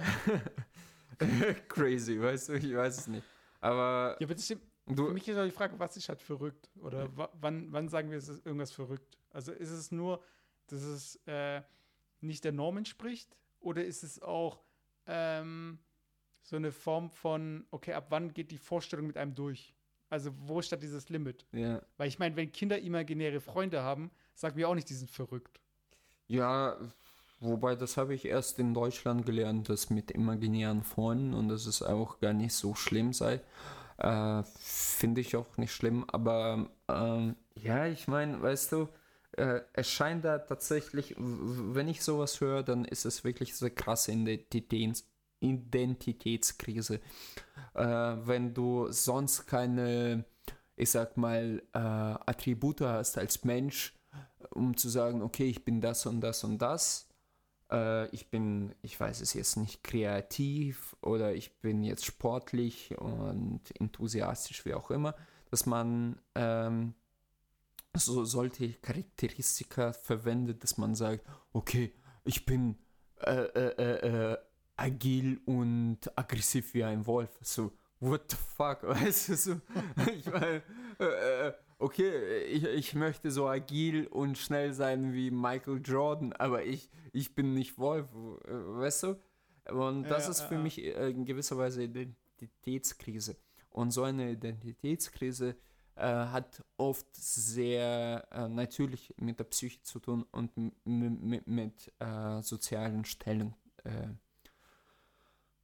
[1.68, 2.52] crazy, weißt du?
[2.54, 3.24] Ich weiß es nicht.
[3.60, 4.16] Aber.
[4.18, 4.71] Ja, das stimmt.
[4.94, 6.70] Du, Für mich ist auch die Frage, was ist halt verrückt?
[6.80, 7.08] Oder
[7.40, 9.18] wann, wann sagen wir, es ist irgendwas verrückt?
[9.30, 10.22] Also ist es nur,
[10.66, 11.62] dass es äh,
[12.20, 13.36] nicht der Norm entspricht?
[13.60, 14.62] Oder ist es auch
[15.06, 15.78] ähm,
[16.42, 19.74] so eine Form von, okay, ab wann geht die Vorstellung mit einem durch?
[20.10, 21.46] Also wo steht dieses Limit?
[21.52, 21.80] Ja.
[21.96, 25.60] Weil ich meine, wenn Kinder imaginäre Freunde haben, sagen wir auch nicht, die sind verrückt.
[26.26, 26.76] Ja,
[27.40, 31.82] wobei das habe ich erst in Deutschland gelernt, das mit imaginären Freunden und dass es
[31.82, 33.40] auch gar nicht so schlimm sei.
[34.02, 38.88] Äh, Finde ich auch nicht schlimm, aber ähm, ja, ich meine, weißt du,
[39.36, 44.12] äh, es scheint da tatsächlich, wenn ich sowas höre, dann ist es wirklich so krasse
[44.12, 45.08] Identitäts
[45.40, 47.00] Identitätskrise.
[47.74, 50.24] Äh, wenn du sonst keine,
[50.76, 53.94] ich sag mal, äh, Attribute hast als Mensch,
[54.50, 57.08] um zu sagen, okay, ich bin das und das und das.
[57.72, 63.60] Äh, ich bin, ich weiß es jetzt nicht, kreativ oder ich bin jetzt sportlich und
[63.80, 65.14] enthusiastisch, wie auch immer,
[65.50, 66.94] dass man ähm,
[67.94, 71.92] so solche Charakteristika verwendet, dass man sagt, okay,
[72.24, 72.76] ich bin
[73.20, 74.38] äh, äh, äh, äh
[74.74, 77.30] agil und aggressiv wie ein Wolf.
[77.42, 79.60] So, what the fuck, weißt du, so,
[80.16, 80.62] ich meine,
[81.82, 87.34] okay, ich, ich möchte so agil und schnell sein wie Michael Jordan, aber ich, ich
[87.34, 88.06] bin nicht Wolf,
[88.46, 89.20] äh, weißt du?
[89.70, 90.60] Und das ja, ist für ja.
[90.60, 93.36] mich in gewisser Weise Identitätskrise.
[93.70, 95.56] Und so eine Identitätskrise
[95.94, 100.50] äh, hat oft sehr äh, natürlich mit der Psyche zu tun und
[100.84, 103.54] mit, mit äh, sozialen Stellen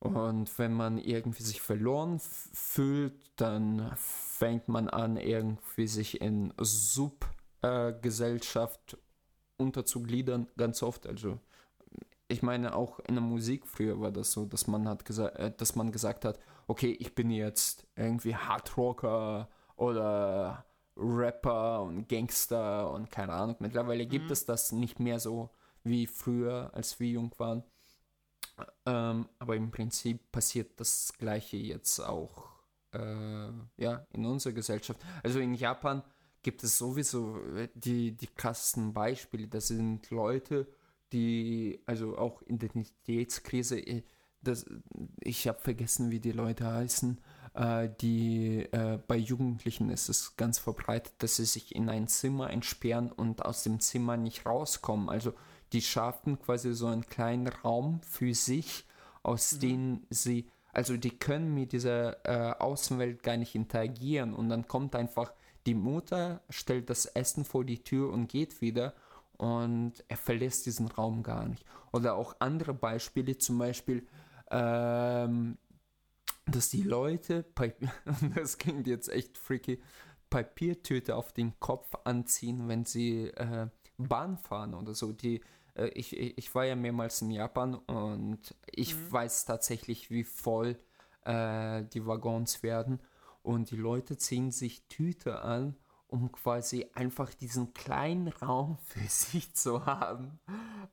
[0.00, 8.94] und wenn man irgendwie sich verloren fühlt, dann fängt man an, irgendwie sich in Subgesellschaft
[8.94, 8.98] äh,
[9.56, 11.06] unterzugliedern, ganz oft.
[11.06, 11.40] Also
[12.28, 15.52] ich meine, auch in der Musik früher war das so, dass man hat gesagt, äh,
[15.56, 20.64] dass man gesagt hat, okay, ich bin jetzt irgendwie Hardrocker oder
[20.96, 23.56] Rapper und Gangster und keine Ahnung.
[23.58, 24.32] Mittlerweile gibt mhm.
[24.32, 25.50] es das nicht mehr so
[25.82, 27.64] wie früher, als wir jung waren.
[28.86, 32.48] Ähm, aber im Prinzip passiert das Gleiche jetzt auch
[32.92, 35.00] äh, ja, in unserer Gesellschaft.
[35.22, 36.02] Also in Japan
[36.42, 39.48] gibt es sowieso äh, die, die krassesten Beispiele.
[39.48, 40.66] Das sind Leute,
[41.12, 44.02] die, also auch Identitätskrise, äh,
[44.40, 44.66] das,
[45.20, 47.20] ich habe vergessen, wie die Leute heißen,
[47.54, 52.50] äh, die äh, bei Jugendlichen ist es ganz verbreitet, dass sie sich in ein Zimmer
[52.50, 55.08] entsperren und aus dem Zimmer nicht rauskommen.
[55.08, 55.34] Also
[55.72, 58.86] die schaffen quasi so einen kleinen Raum für sich,
[59.22, 59.60] aus mhm.
[59.60, 64.94] dem sie, also die können mit dieser äh, Außenwelt gar nicht interagieren und dann kommt
[64.94, 65.32] einfach
[65.66, 68.94] die Mutter, stellt das Essen vor die Tür und geht wieder
[69.36, 71.64] und er verlässt diesen Raum gar nicht.
[71.92, 74.06] Oder auch andere Beispiele, zum Beispiel,
[74.50, 75.58] ähm,
[76.46, 77.44] dass die Leute,
[78.34, 79.80] das klingt jetzt echt freaky,
[80.30, 85.12] Papiertüte auf den Kopf anziehen, wenn sie äh, Bahn fahren oder so.
[85.12, 85.40] Die,
[85.86, 89.12] ich, ich war ja mehrmals in Japan und ich mhm.
[89.12, 90.76] weiß tatsächlich, wie voll
[91.24, 93.00] äh, die Waggons werden.
[93.42, 99.54] Und die Leute ziehen sich Tüte an, um quasi einfach diesen kleinen Raum für sich
[99.54, 100.40] zu haben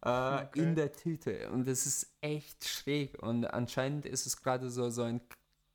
[0.02, 0.50] äh, okay.
[0.56, 1.50] in der Tüte.
[1.52, 3.21] Und das ist echt schräg.
[3.21, 5.21] Und anscheinend ist es gerade so, so ein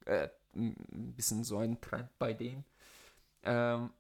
[0.07, 2.65] äh, ein bisschen so ein Trend bei denen.
[3.43, 3.91] Ähm,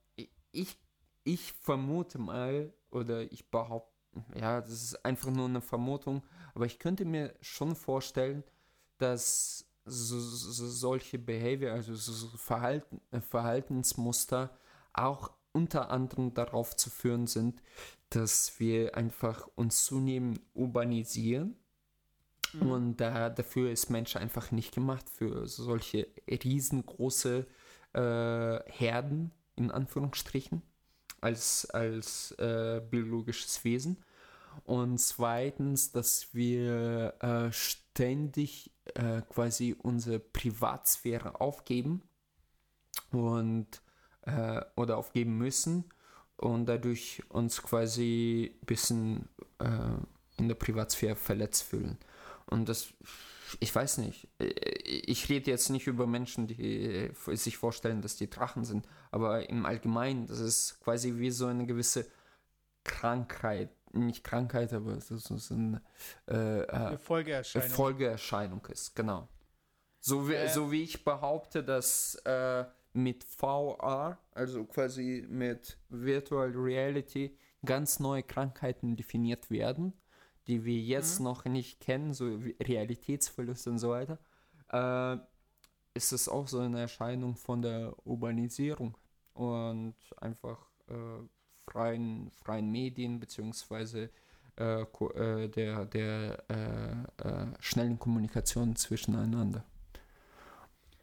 [0.53, 0.77] ich,
[1.25, 3.90] ich vermute mal, oder ich behaupte,
[4.39, 6.23] ja, das ist einfach nur eine Vermutung,
[6.55, 8.43] aber ich könnte mir schon vorstellen,
[8.99, 14.51] dass so, so solche Behavior, also so Verhalten, äh, Verhaltensmuster
[14.93, 17.63] auch unter anderem darauf zu führen sind,
[18.11, 21.57] dass wir einfach uns zunehmend urbanisieren.
[22.53, 22.71] Mhm.
[22.71, 27.47] Und äh, dafür ist Mensch einfach nicht gemacht für solche riesengroße
[27.93, 30.63] äh, Herden, in Anführungsstrichen
[31.21, 33.99] als, als äh, biologisches Wesen.
[34.65, 42.03] Und zweitens, dass wir äh, ständig äh, quasi unsere Privatsphäre aufgeben
[43.13, 43.67] und
[44.23, 45.85] äh, oder aufgeben müssen
[46.37, 49.29] und dadurch uns quasi ein bisschen
[49.59, 51.99] äh, in der Privatsphäre verletzt fühlen.
[52.47, 52.93] Und das
[53.59, 54.29] ich weiß nicht.
[54.39, 59.49] Äh, ich rede jetzt nicht über Menschen, die sich vorstellen, dass die Drachen sind, aber
[59.49, 62.07] im Allgemeinen, das ist quasi wie so eine gewisse
[62.85, 63.71] Krankheit.
[63.93, 65.83] Nicht Krankheit, aber es ist so eine,
[66.27, 67.69] äh, eine Folgeerscheinung.
[67.71, 69.29] Folgeerscheinung ist, genau.
[70.01, 70.49] So wie, äh.
[70.49, 78.23] so wie ich behaupte, dass äh, mit VR, also quasi mit Virtual Reality, ganz neue
[78.23, 80.00] Krankheiten definiert werden
[80.51, 81.25] die wir jetzt mhm.
[81.25, 84.19] noch nicht kennen, so Realitätsverlust und so weiter,
[84.73, 85.17] äh,
[85.95, 88.97] ist es auch so eine Erscheinung von der Urbanisierung
[89.35, 90.59] und einfach
[90.89, 91.23] äh,
[91.71, 94.11] freien, freien Medien beziehungsweise
[94.59, 99.65] äh, äh der, der äh, äh, schnellen Kommunikation zwischeneinander.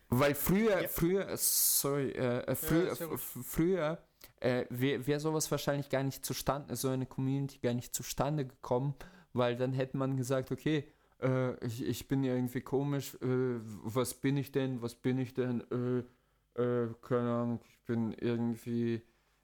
[0.09, 0.87] Weil früher, ja.
[0.89, 2.13] früher, sorry,
[2.55, 3.97] früher, ja, früher
[4.39, 8.95] wäre wär sowas wahrscheinlich gar nicht zustande, so eine Community gar nicht zustande gekommen,
[9.33, 10.85] weil dann hätte man gesagt, okay,
[11.21, 15.63] äh, ich, ich bin irgendwie komisch, äh, was bin ich denn, was bin ich denn,
[15.71, 19.01] äh, äh keine Ahnung, ich bin irgendwie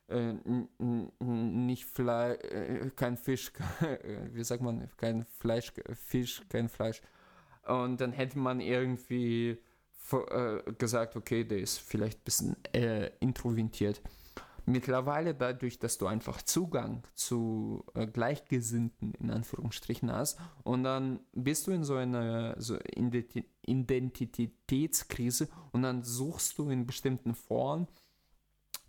[0.07, 0.33] äh,
[0.79, 3.51] nicht Fleisch, äh, kein Fisch,
[4.31, 7.01] wie sagt man, kein Fleisch, Fisch, kein Fleisch.
[7.65, 9.57] Und dann hätte man irgendwie
[10.77, 12.55] gesagt, okay, der ist vielleicht ein bisschen
[13.21, 14.01] introvertiert.
[14.65, 21.67] Mittlerweile dadurch, dass du einfach Zugang zu äh, Gleichgesinnten in Anführungsstrichen hast und dann bist
[21.67, 27.89] du in so einer so Identitätskrise und dann suchst du in bestimmten Foren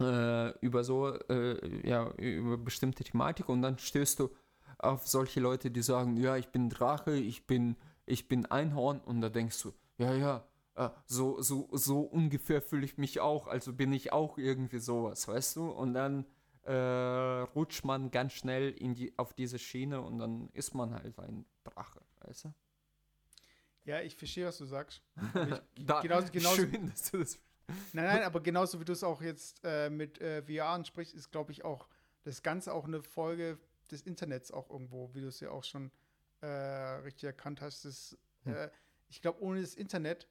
[0.00, 4.30] äh, über so äh, ja über bestimmte Thematik und dann stößt du
[4.78, 9.22] auf solche Leute, die sagen, ja, ich bin Drache, ich bin ich bin Einhorn und
[9.22, 10.44] da denkst du, ja, ja,
[10.76, 15.28] äh, so, so, so ungefähr fühle ich mich auch, also bin ich auch irgendwie sowas,
[15.28, 15.70] weißt du?
[15.70, 16.26] Und dann
[16.62, 21.18] äh, rutscht man ganz schnell in die, auf diese Schiene und dann ist man halt
[21.18, 22.54] ein Drache, weißt du?
[23.84, 25.02] Ja, ich verstehe, was du sagst.
[25.74, 27.38] Ich, da, genauso, genauso, schön, dass du das.
[27.92, 31.30] Nein, nein, aber genauso wie du es auch jetzt äh, mit äh, VR ansprichst, ist,
[31.30, 31.88] glaube ich, auch
[32.22, 33.58] das Ganze auch eine Folge
[33.90, 35.90] des Internets auch irgendwo, wie du es ja auch schon
[36.40, 37.84] äh, richtig erkannt hast.
[37.84, 38.54] Das, hm.
[38.54, 38.70] Äh,
[39.08, 40.28] ich glaube, ohne das Internet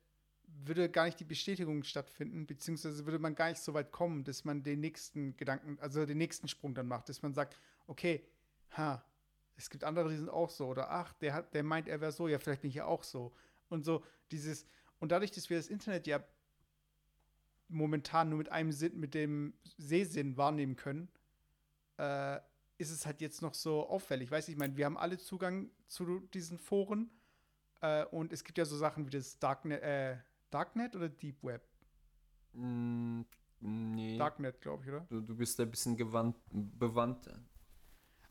[0.65, 4.45] würde gar nicht die Bestätigung stattfinden, beziehungsweise würde man gar nicht so weit kommen, dass
[4.45, 8.25] man den nächsten Gedanken, also den nächsten Sprung dann macht, dass man sagt, okay,
[8.77, 9.03] ha,
[9.56, 12.12] es gibt andere, die sind auch so, oder ach, der hat, der meint, er wäre
[12.12, 13.34] so, ja, vielleicht bin ich ja auch so.
[13.69, 14.65] Und so dieses,
[14.99, 16.23] und dadurch, dass wir das Internet ja
[17.67, 21.10] momentan nur mit einem Sinn, mit dem Sehsinn wahrnehmen können,
[21.97, 22.39] äh,
[22.77, 24.32] ist es halt jetzt noch so auffällig.
[24.32, 27.10] Weißt du, ich meine, wir haben alle Zugang zu diesen Foren
[27.82, 30.17] äh, und es gibt ja so Sachen wie das Darknet, äh,
[30.53, 31.67] Darknet oder Deep Web?
[32.53, 33.21] Mm,
[33.59, 34.17] nee.
[34.17, 35.01] Darknet, glaube ich, oder?
[35.09, 37.27] Du, du bist ein bisschen gewandt, bewandt.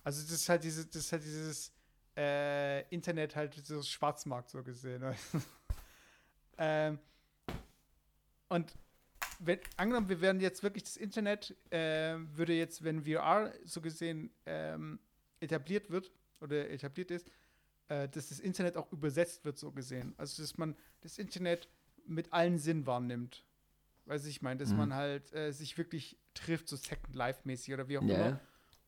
[0.05, 1.73] Also das ist halt dieses, das ist halt dieses
[2.17, 5.03] äh, Internet halt so Schwarzmarkt so gesehen.
[6.59, 6.99] ähm,
[8.49, 8.73] und
[9.41, 14.31] wenn, angenommen, wir werden jetzt wirklich das Internet, äh, würde jetzt, wenn VR so gesehen
[14.47, 15.01] ähm,
[15.41, 17.29] etabliert wird oder etabliert ist,
[17.89, 20.15] äh, dass das Internet auch übersetzt wird, so gesehen.
[20.19, 21.69] Also dass man das Internet
[22.07, 23.45] mit allen Sinn wahrnimmt.
[24.07, 24.79] Weiß ich meine, dass mhm.
[24.79, 28.27] man halt äh, sich wirklich trifft, so Second Life-mäßig oder wie auch yeah.
[28.29, 28.41] immer.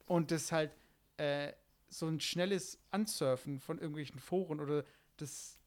[0.06, 0.72] Und das halt
[1.16, 1.52] äh,
[1.88, 4.84] so ein schnelles Ansurfen von irgendwelchen Foren oder
[5.16, 5.58] das,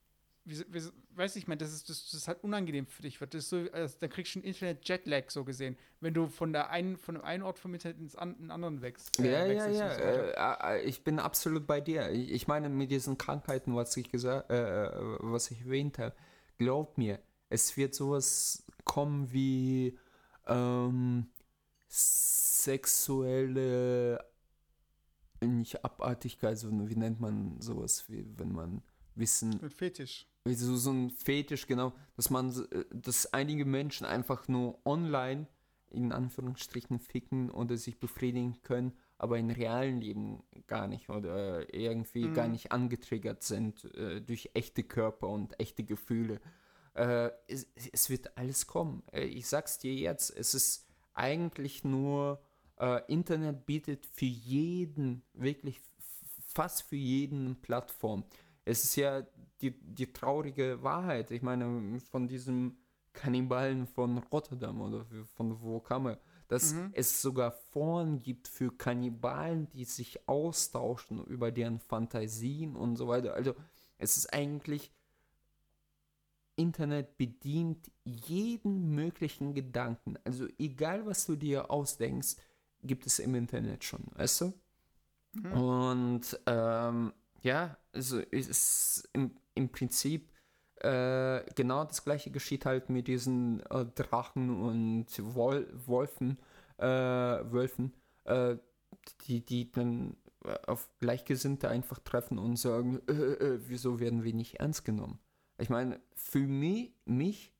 [0.44, 0.82] wie, wie,
[1.16, 3.34] weiß ich meine, das ist, das, das halt unangenehm für dich wird.
[3.34, 6.98] Das so, also, da kriegst du ein Internet-Jetlag so gesehen, wenn du von der einen,
[6.98, 9.20] von dem einen Ort vom Internet ins an, anderen wächst.
[9.20, 9.94] Äh, ja, ja, ja.
[9.94, 12.10] So äh, äh, ich bin absolut bei dir.
[12.12, 16.16] Ich, ich, meine, mit diesen Krankheiten, was ich gesagt, äh, äh, was ich erwähnt habe,
[16.58, 19.98] glaub mir, es wird sowas kommen wie
[20.46, 21.28] ähm,
[22.68, 24.20] sexuelle
[25.42, 28.82] nicht Abartigkeit, also wie nennt man sowas, wie wenn man
[29.16, 29.60] wissen.
[29.62, 30.28] Ein Fetisch.
[30.46, 32.54] So, so ein Fetisch, genau, dass man,
[32.92, 35.48] dass einige Menschen einfach nur online
[35.90, 42.26] in Anführungsstrichen ficken oder sich befriedigen können, aber im realen Leben gar nicht oder irgendwie
[42.26, 42.34] mhm.
[42.34, 46.40] gar nicht angetriggert sind äh, durch echte Körper und echte Gefühle.
[46.98, 49.04] Äh, es, es, wird alles kommen.
[49.12, 52.42] Äh, ich sag's dir jetzt, es ist eigentlich nur,
[52.80, 55.80] äh, Internet bietet für jeden, wirklich
[56.48, 58.24] fast für jeden Plattform.
[58.66, 59.22] Es ist ja
[59.62, 61.30] die, die traurige Wahrheit.
[61.30, 62.78] Ich meine, von diesem
[63.14, 65.06] Kannibalen von Rotterdam oder
[65.36, 66.90] von wo kam er, dass mhm.
[66.94, 73.36] es sogar Foren gibt für Kannibalen, die sich austauschen über deren Fantasien und so weiter.
[73.36, 73.54] Also
[74.00, 74.92] es ist eigentlich
[76.58, 80.18] Internet bedient jeden möglichen Gedanken.
[80.26, 82.36] Also egal, was du dir ausdenkst,
[82.84, 84.54] gibt es im Internet schon, weißt du?
[85.34, 85.52] Mhm.
[85.54, 90.32] Und ähm, ja, also ist im, im Prinzip
[90.78, 96.38] äh, genau das gleiche geschieht halt mit diesen äh, Drachen und Wol Wolfen,
[96.78, 97.94] äh, Wölfen,
[98.26, 98.58] äh,
[99.26, 100.18] die, die dann
[100.66, 105.20] auf Gleichgesinnte einfach treffen und sagen, äh, äh, wieso werden wir nicht ernst genommen?
[105.58, 107.54] Ich meine, für mich, mich,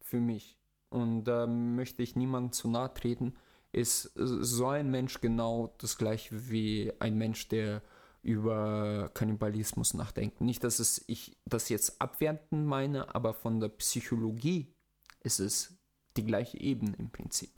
[0.00, 0.58] für mich,
[0.90, 3.34] und da möchte ich niemandem zu nahe treten,
[3.72, 7.82] ist so ein Mensch genau das gleiche wie ein Mensch, der
[8.22, 10.40] über Kannibalismus nachdenkt.
[10.40, 14.74] Nicht, dass es ich das jetzt abwertend meine, aber von der Psychologie
[15.20, 15.74] ist es
[16.16, 17.50] die gleiche Ebene im Prinzip.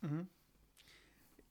[0.00, 0.26] Mhm.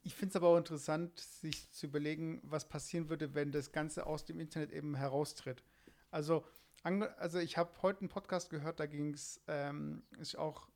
[0.03, 4.07] Ich finde es aber auch interessant, sich zu überlegen, was passieren würde, wenn das Ganze
[4.07, 5.63] aus dem Internet eben heraustritt.
[6.09, 6.43] Also,
[6.83, 10.67] also ich habe heute einen Podcast gehört, da ging es ähm, ist auch.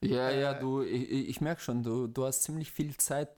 [0.00, 3.28] Ja, äh, ja, du, ich, ich merke schon, du, du hast ziemlich viel Zeit,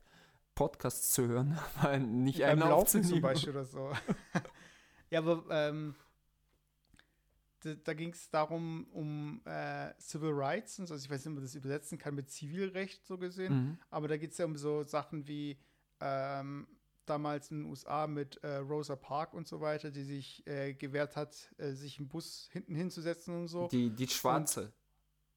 [0.55, 3.93] Podcasts zu hören, aber nicht einen Beim Laufen zum Beispiel oder so.
[5.11, 5.95] ja, aber ähm,
[7.61, 11.45] da, da ging es darum, um äh, Civil Rights, also ich weiß nicht, ob man
[11.45, 13.79] das übersetzen kann mit Zivilrecht so gesehen, mhm.
[13.91, 15.59] aber da geht es ja um so Sachen wie
[16.01, 16.67] ähm,
[17.07, 21.17] damals in den USA mit äh, Rosa Park und so weiter, die sich äh, gewehrt
[21.17, 23.69] hat, äh, sich im Bus hinten hinzusetzen und so.
[23.69, 24.73] Die, die Schwarze.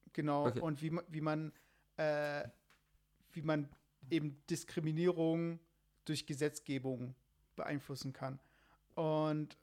[0.05, 0.59] Und, genau, okay.
[0.59, 1.51] und wie, wie man
[1.97, 2.47] äh,
[3.33, 3.69] wie man
[4.09, 5.59] eben Diskriminierung
[6.05, 7.15] durch Gesetzgebung
[7.55, 8.39] beeinflussen kann.
[8.95, 9.57] Und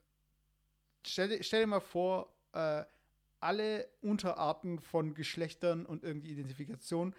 [1.05, 2.85] stell, stell dir mal vor, äh,
[3.41, 7.15] alle Unterarten von Geschlechtern und irgendwie Identifikation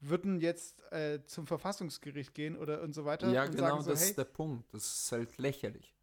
[0.00, 3.30] würden jetzt äh, zum Verfassungsgericht gehen oder und so weiter.
[3.32, 4.72] Ja, genau, so, das hey, ist der Punkt.
[4.72, 5.94] Das ist halt lächerlich.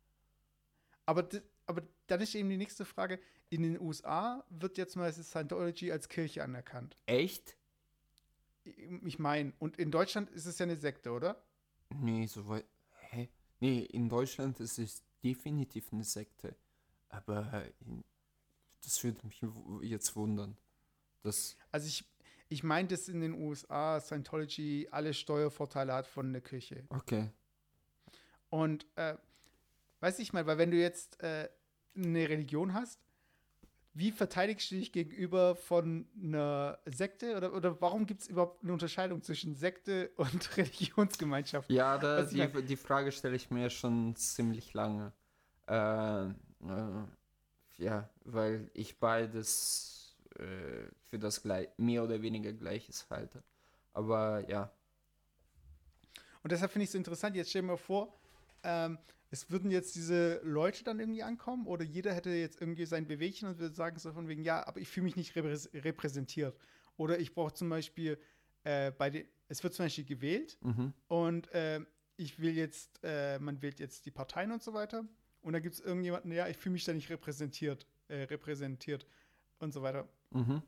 [1.06, 1.28] Aber,
[1.66, 3.20] aber dann ist eben die nächste Frage.
[3.50, 6.98] In den USA wird jetzt mal Scientology als Kirche anerkannt.
[7.06, 7.56] Echt?
[8.64, 11.42] Ich meine, und in Deutschland ist es ja eine Sekte, oder?
[11.90, 12.66] Nee, soweit.
[13.12, 13.30] Hä?
[13.60, 16.56] Nee, in Deutschland ist es definitiv eine Sekte.
[17.10, 18.04] Aber in,
[18.84, 19.42] das würde mich
[19.82, 20.58] jetzt wundern.
[21.22, 22.06] Dass also ich,
[22.50, 26.84] ich meine, dass in den USA Scientology alle Steuervorteile hat von der Kirche.
[26.90, 27.30] Okay.
[28.50, 29.16] Und äh,
[30.00, 31.50] weiß ich mal, weil wenn du jetzt äh,
[31.96, 33.00] eine Religion hast,
[33.94, 38.74] wie verteidigst du dich gegenüber von einer Sekte oder, oder warum gibt es überhaupt eine
[38.74, 41.72] Unterscheidung zwischen Sekte und Religionsgemeinschaft?
[41.72, 45.14] Ja, da, die, die Frage stelle ich mir schon ziemlich lange.
[45.68, 46.34] Äh, äh,
[47.78, 50.05] ja, weil ich beides
[50.40, 53.44] äh, für das gleich, mehr oder weniger Gleiches halte.
[53.94, 54.72] Aber ja.
[56.44, 57.36] Und deshalb finde ich es so interessant.
[57.36, 58.20] Jetzt stell dir mal vor,
[58.64, 58.98] ähm,
[59.32, 63.50] es würden jetzt diese Leute dann irgendwie ankommen oder jeder hätte jetzt irgendwie sein Bewegchen
[63.50, 66.58] und würde sagen so von wegen, ja, aber ich fühle mich nicht reprä repräsentiert.
[66.98, 68.18] Oder ich brauche zum Beispiel
[68.64, 70.94] äh, bei den, es wird zum Beispiel gewählt mhm.
[71.08, 71.82] und äh,
[72.18, 75.06] ich will jetzt, äh, man wählt jetzt die Parteien und so weiter
[75.42, 79.06] und da gibt es irgendjemanden, ja, ich fühle mich da nicht repräsentiert, äh, repräsentiert
[79.60, 80.08] und so weiter.
[80.36, 80.62] Mhm.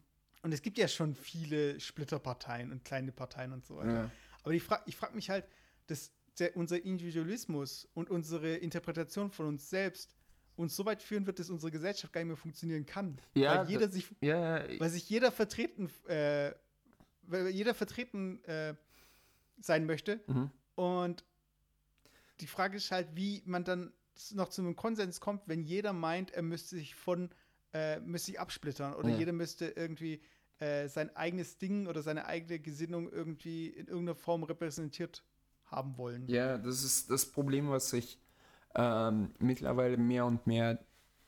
[0.44, 3.94] Und es gibt ja schon viele Splitterparteien und kleine Parteien und so weiter.
[3.94, 4.12] Ja.
[4.44, 5.46] Aber ich frage ich frag mich halt,
[5.88, 10.16] das, der, unser Individualismus und unsere Interpretation von uns selbst
[10.56, 13.20] uns so weit führen wird, dass unsere Gesellschaft gar nicht mehr funktionieren kann.
[13.36, 16.52] Ja, weil jeder sich, ja, weil sich jeder vertreten, äh,
[17.24, 18.74] weil jeder vertreten äh,
[19.60, 20.20] sein möchte.
[20.28, 20.50] Mhm.
[20.76, 21.24] Und
[22.40, 23.94] die Frage ist halt, wie man dann
[24.34, 27.30] noch zu einem Konsens kommt, wenn jeder meint, er müsste sich von,
[27.74, 29.18] äh, müsste sich absplittern oder ja.
[29.18, 30.22] jeder müsste irgendwie
[30.60, 35.24] äh, sein eigenes Ding oder seine eigene Gesinnung irgendwie in irgendeiner Form repräsentiert
[35.66, 36.28] haben wollen.
[36.28, 38.20] Ja, das ist das Problem, was ich
[38.76, 40.80] ähm, mittlerweile mehr und mehr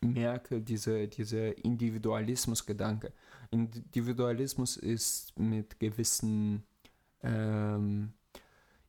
[0.01, 3.11] merke, diese, diese Individualismus-Gedanke.
[3.51, 6.63] Individualismus ist mit gewissen
[7.21, 8.13] ähm,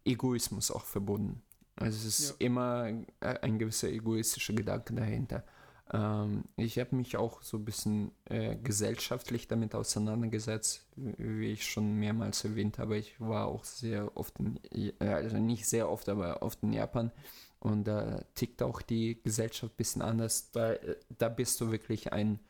[0.04, 1.42] Egoismus auch verbunden.
[1.76, 2.46] Also es ist ja.
[2.46, 5.44] immer ein gewisser egoistischer Gedanke dahinter.
[5.92, 11.94] Ähm, ich habe mich auch so ein bisschen äh, gesellschaftlich damit auseinandergesetzt, wie ich schon
[11.94, 12.98] mehrmals erwähnt habe.
[12.98, 14.58] Ich war auch sehr oft, in,
[15.00, 17.10] also nicht sehr oft, aber oft in Japan.
[17.58, 20.50] Und da tickt auch die Gesellschaft ein bisschen anders.
[20.52, 20.74] Da,
[21.18, 22.40] da bist du wirklich ein,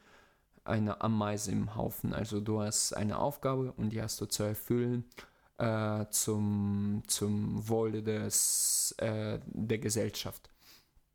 [0.65, 2.13] eine Ameise im Haufen.
[2.15, 5.05] Also du hast eine Aufgabe und die hast du zu erfüllen
[5.59, 10.50] äh, zum, zum Wohle des, äh, der Gesellschaft.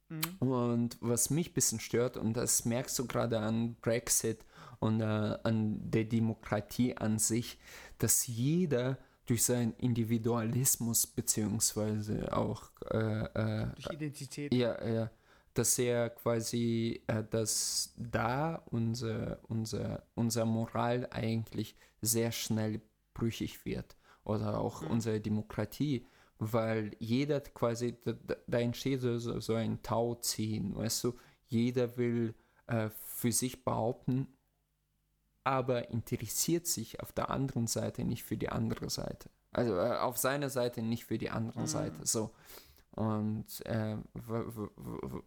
[0.09, 0.47] Mhm.
[0.47, 4.45] Und was mich ein bisschen stört, und das merkst du gerade an Brexit
[4.79, 5.03] und äh,
[5.43, 7.57] an der Demokratie an sich,
[7.97, 15.11] dass jeder durch seinen Individualismus beziehungsweise auch äh, äh, durch Identität ja ja
[15.55, 22.81] dass er quasi äh, dass da unser unser unser Moral eigentlich sehr schnell
[23.13, 24.91] brüchig wird oder auch mhm.
[24.91, 26.05] unsere Demokratie
[26.39, 28.13] weil jeder quasi, da,
[28.47, 31.13] da entsteht so, so ein Tauziehen, weißt du,
[31.47, 32.33] jeder will
[32.67, 34.27] äh, für sich behaupten,
[35.43, 39.29] aber interessiert sich auf der anderen Seite nicht für die andere Seite.
[39.51, 41.67] Also äh, auf seiner Seite nicht für die andere mhm.
[41.67, 42.05] Seite.
[42.05, 42.31] So.
[42.91, 43.97] Und äh,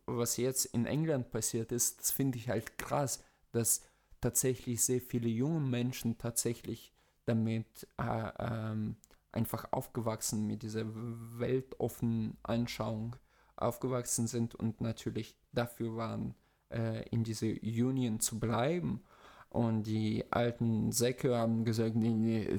[0.06, 3.82] was jetzt in England passiert ist, das finde ich halt krass, dass
[4.20, 6.92] tatsächlich sehr viele junge Menschen tatsächlich
[7.26, 8.96] damit äh, ähm,
[9.32, 13.16] einfach aufgewachsen mit dieser weltoffenen Anschauung
[13.56, 16.34] aufgewachsen sind und natürlich dafür waren,
[16.70, 19.02] äh, in dieser Union zu bleiben.
[19.50, 22.58] Und die alten Säcke haben gesagt, nee, nee,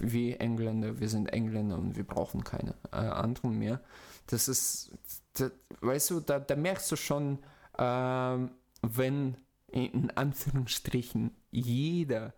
[0.00, 3.80] wir Engländer, wir sind Engländer und wir brauchen keine äh, anderen mehr.
[4.26, 4.92] Das ist,
[5.34, 7.38] das, weißt du, da, da merkst du schon,
[7.78, 8.48] äh,
[8.82, 9.36] wenn
[9.68, 12.34] in Anführungsstrichen jeder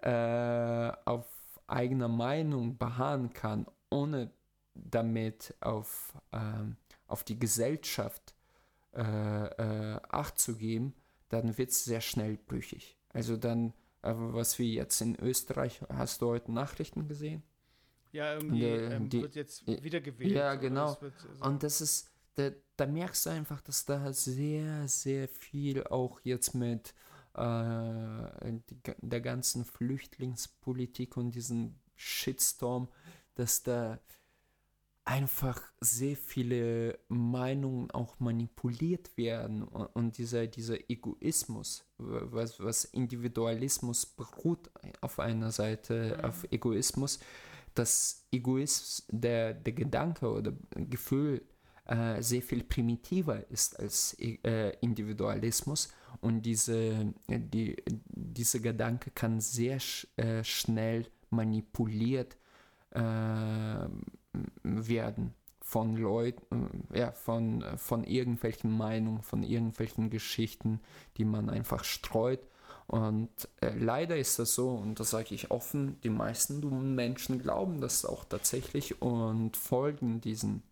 [0.00, 1.26] äh, auf
[1.66, 4.30] eigener Meinung beharren kann, ohne
[4.74, 8.34] damit auf, ähm, auf die Gesellschaft
[8.94, 10.94] äh, äh, Acht zu geben,
[11.28, 12.96] dann wird es sehr schnell brüchig.
[13.08, 17.42] Also dann, äh, was wir jetzt in Österreich, hast du heute Nachrichten gesehen?
[18.12, 20.32] Ja, irgendwie ähm, die, wird jetzt wieder gewählt.
[20.32, 20.96] Ja, genau.
[21.00, 25.84] Wird, also Und das ist, da, da, merkst du einfach, dass da sehr, sehr viel
[25.84, 32.88] auch jetzt mit äh, die, der ganzen Flüchtlingspolitik und diesem Shitstorm,
[33.34, 33.98] dass da
[35.04, 44.06] einfach sehr viele Meinungen auch manipuliert werden und, und dieser, dieser Egoismus, was, was Individualismus
[44.06, 44.70] beruht
[45.02, 46.24] auf einer Seite mhm.
[46.24, 47.18] auf Egoismus,
[47.74, 51.42] dass Egoismus, der, der Gedanke oder Gefühl
[51.86, 59.80] äh, sehr viel primitiver ist als äh, Individualismus und diese, die, dieser Gedanke kann sehr
[59.80, 62.36] sch äh, schnell manipuliert
[62.90, 63.00] äh,
[64.62, 70.80] werden von Leuten, ja, von, von irgendwelchen Meinungen, von irgendwelchen Geschichten,
[71.16, 72.40] die man einfach streut.
[72.86, 73.30] Und
[73.62, 77.80] äh, leider ist das so, und das sage ich offen, die meisten dummen Menschen glauben
[77.80, 80.62] das auch tatsächlich und folgen diesen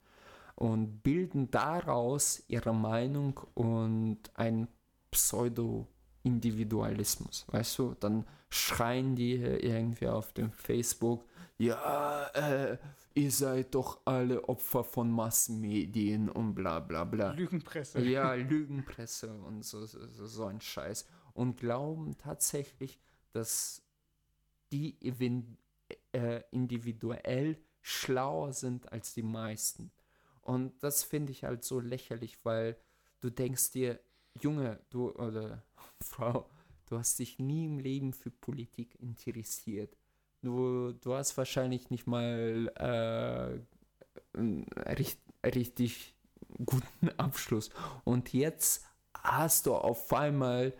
[0.56, 4.68] und bilden daraus ihre Meinung und ein
[5.12, 7.46] Pseudo-Individualismus.
[7.48, 11.24] Weißt du, dann schreien die irgendwie auf dem Facebook,
[11.58, 12.78] ja, äh,
[13.14, 17.32] ihr seid doch alle Opfer von Massenmedien und bla bla bla.
[17.32, 18.00] Lügenpresse.
[18.00, 21.06] Ja, Lügenpresse und so, so, so ein Scheiß.
[21.34, 22.98] Und glauben tatsächlich,
[23.32, 23.82] dass
[24.72, 24.96] die
[26.12, 29.92] äh, individuell schlauer sind als die meisten.
[30.40, 32.76] Und das finde ich halt so lächerlich, weil
[33.20, 34.00] du denkst dir,
[34.40, 35.62] Junge, du oder
[36.02, 36.48] Frau,
[36.86, 39.96] du hast dich nie im Leben für Politik interessiert.
[40.42, 44.40] Du, du hast wahrscheinlich nicht mal äh,
[44.90, 46.14] richtig, richtig
[46.64, 47.70] guten Abschluss.
[48.04, 50.72] Und jetzt hast du auf einmal,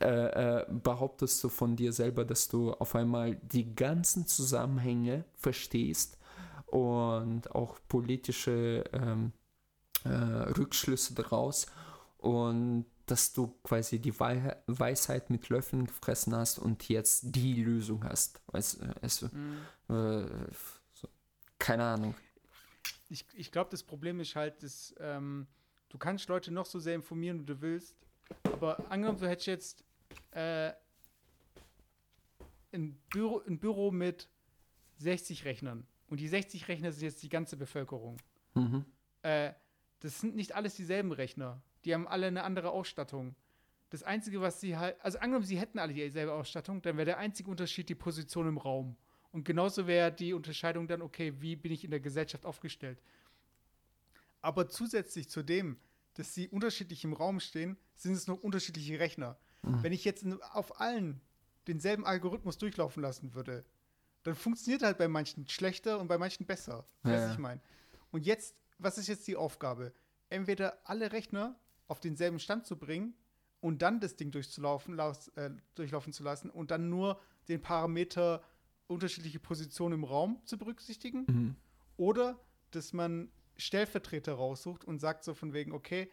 [0.00, 6.18] äh, äh, behauptest du von dir selber, dass du auf einmal die ganzen Zusammenhänge verstehst
[6.66, 9.32] und auch politische ähm,
[10.04, 11.66] äh, Rückschlüsse daraus
[12.18, 18.40] und dass du quasi die Weisheit mit Löffeln gefressen hast und jetzt die Lösung hast.
[18.46, 18.80] Weißt
[19.22, 19.58] du, mhm.
[19.88, 20.26] äh,
[20.94, 21.08] so,
[21.58, 22.14] keine Ahnung.
[23.08, 25.46] Ich, ich glaube, das Problem ist halt, dass ähm,
[25.90, 27.96] du kannst Leute noch so sehr informieren, wie du willst,
[28.44, 29.84] aber angenommen, du hättest jetzt
[30.30, 30.72] äh,
[32.72, 34.28] ein, Büro, ein Büro mit
[34.98, 38.16] 60 Rechnern und die 60 Rechner sind jetzt die ganze Bevölkerung.
[38.54, 38.84] Mhm.
[39.22, 39.52] Äh,
[40.00, 41.62] das sind nicht alles dieselben Rechner.
[41.84, 43.34] Die haben alle eine andere Ausstattung.
[43.90, 47.18] Das Einzige, was sie halt, also angenommen, sie hätten alle dieselbe Ausstattung, dann wäre der
[47.18, 48.96] einzige Unterschied die Position im Raum.
[49.30, 53.00] Und genauso wäre die Unterscheidung dann, okay, wie bin ich in der Gesellschaft aufgestellt.
[54.40, 55.78] Aber zusätzlich zu dem,
[56.14, 59.36] dass sie unterschiedlich im Raum stehen, sind es noch unterschiedliche Rechner.
[59.62, 59.82] Mhm.
[59.82, 61.20] Wenn ich jetzt auf allen
[61.66, 63.64] denselben Algorithmus durchlaufen lassen würde,
[64.22, 66.86] dann funktioniert halt bei manchen schlechter und bei manchen besser.
[67.04, 67.12] Ja.
[67.12, 67.60] Was ich meine.
[68.10, 69.92] Und jetzt, was ist jetzt die Aufgabe?
[70.28, 71.58] Entweder alle Rechner
[71.88, 73.14] auf denselben Stand zu bringen
[73.60, 78.42] und dann das Ding durchzulaufen, äh, durchlaufen zu lassen und dann nur den Parameter
[78.86, 81.24] unterschiedliche Positionen im Raum zu berücksichtigen.
[81.26, 81.56] Mhm.
[81.96, 82.38] Oder
[82.70, 86.10] dass man Stellvertreter raussucht und sagt so von wegen, okay,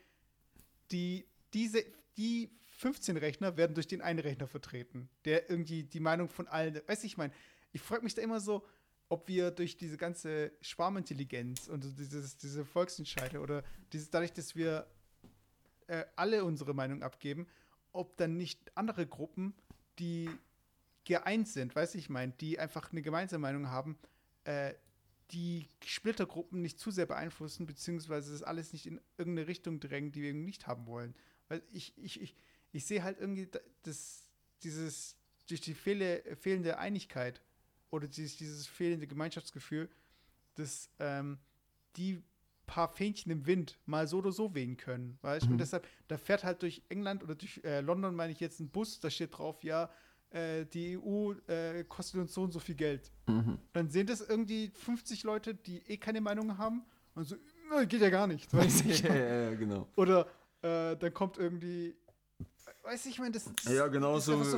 [0.91, 1.83] die, diese,
[2.17, 6.79] die 15 Rechner werden durch den einen Rechner vertreten, der irgendwie die Meinung von allen,
[6.87, 7.33] weiß ich meine,
[7.73, 8.65] ich frage mich da immer so,
[9.09, 14.87] ob wir durch diese ganze Schwarmintelligenz und dieses, diese Volksentscheide oder dieses, dadurch, dass wir
[15.91, 17.47] äh, alle unsere Meinung abgeben,
[17.91, 19.53] ob dann nicht andere Gruppen,
[19.99, 20.29] die
[21.03, 23.97] geeint sind, weiß ich meine, die einfach eine gemeinsame Meinung haben,
[24.45, 24.73] äh,
[25.31, 30.21] die Splittergruppen nicht zu sehr beeinflussen, beziehungsweise das alles nicht in irgendeine Richtung drängen, die
[30.21, 31.13] wir nicht haben wollen.
[31.49, 32.35] Weil ich, ich, ich,
[32.71, 33.49] ich sehe halt irgendwie
[33.83, 34.29] das,
[34.63, 35.17] dieses
[35.47, 37.41] durch die fehle, fehlende Einigkeit
[37.89, 39.89] oder dieses, dieses fehlende Gemeinschaftsgefühl,
[40.55, 41.37] dass ähm,
[41.97, 42.23] die
[42.71, 45.17] paar Fähnchen im Wind mal so oder so wehen können.
[45.21, 45.45] Weißt?
[45.45, 45.53] Mhm.
[45.53, 48.69] Und deshalb, da fährt halt durch England oder durch äh, London, meine ich jetzt, ein
[48.69, 49.89] Bus, da steht drauf, ja,
[50.29, 53.11] äh, die EU äh, kostet uns so und so viel Geld.
[53.27, 53.57] Mhm.
[53.73, 57.35] Dann sehen das irgendwie 50 Leute, die eh keine Meinung haben und so,
[57.89, 58.53] geht ja gar nicht.
[58.53, 59.89] Weißt ja, ja, ja, genau.
[59.97, 60.27] Oder
[60.61, 61.93] äh, dann kommt irgendwie,
[62.83, 64.57] weiß ich, ich meine, das, das Ja, genauso so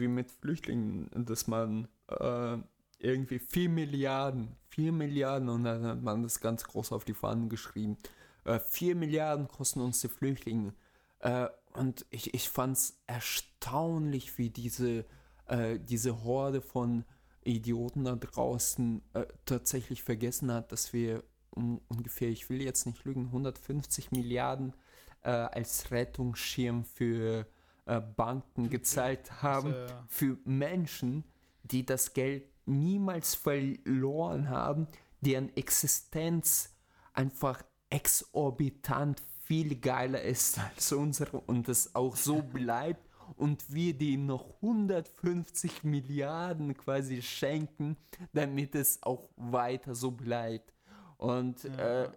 [0.00, 2.58] wie mit Flüchtlingen, dass man äh,
[3.02, 7.48] irgendwie 4 Milliarden, 4 Milliarden und dann hat man das ganz groß auf die Fahnen
[7.48, 7.98] geschrieben.
[8.44, 10.72] Äh, 4 Milliarden kosten uns die Flüchtlinge.
[11.18, 15.04] Äh, und ich, ich fand es erstaunlich, wie diese,
[15.46, 17.04] äh, diese Horde von
[17.44, 23.04] Idioten da draußen äh, tatsächlich vergessen hat, dass wir um, ungefähr, ich will jetzt nicht
[23.04, 24.74] lügen, 150 Milliarden
[25.22, 27.46] äh, als Rettungsschirm für
[27.86, 29.74] äh, Banken gezahlt haben,
[30.08, 31.24] für Menschen,
[31.64, 34.86] die das Geld niemals verloren haben,
[35.20, 36.74] deren Existenz
[37.12, 44.26] einfach exorbitant viel geiler ist als unsere und es auch so bleibt und wir denen
[44.26, 47.96] noch 150 Milliarden quasi schenken,
[48.32, 50.72] damit es auch weiter so bleibt.
[51.16, 52.04] Und ja.
[52.04, 52.10] äh,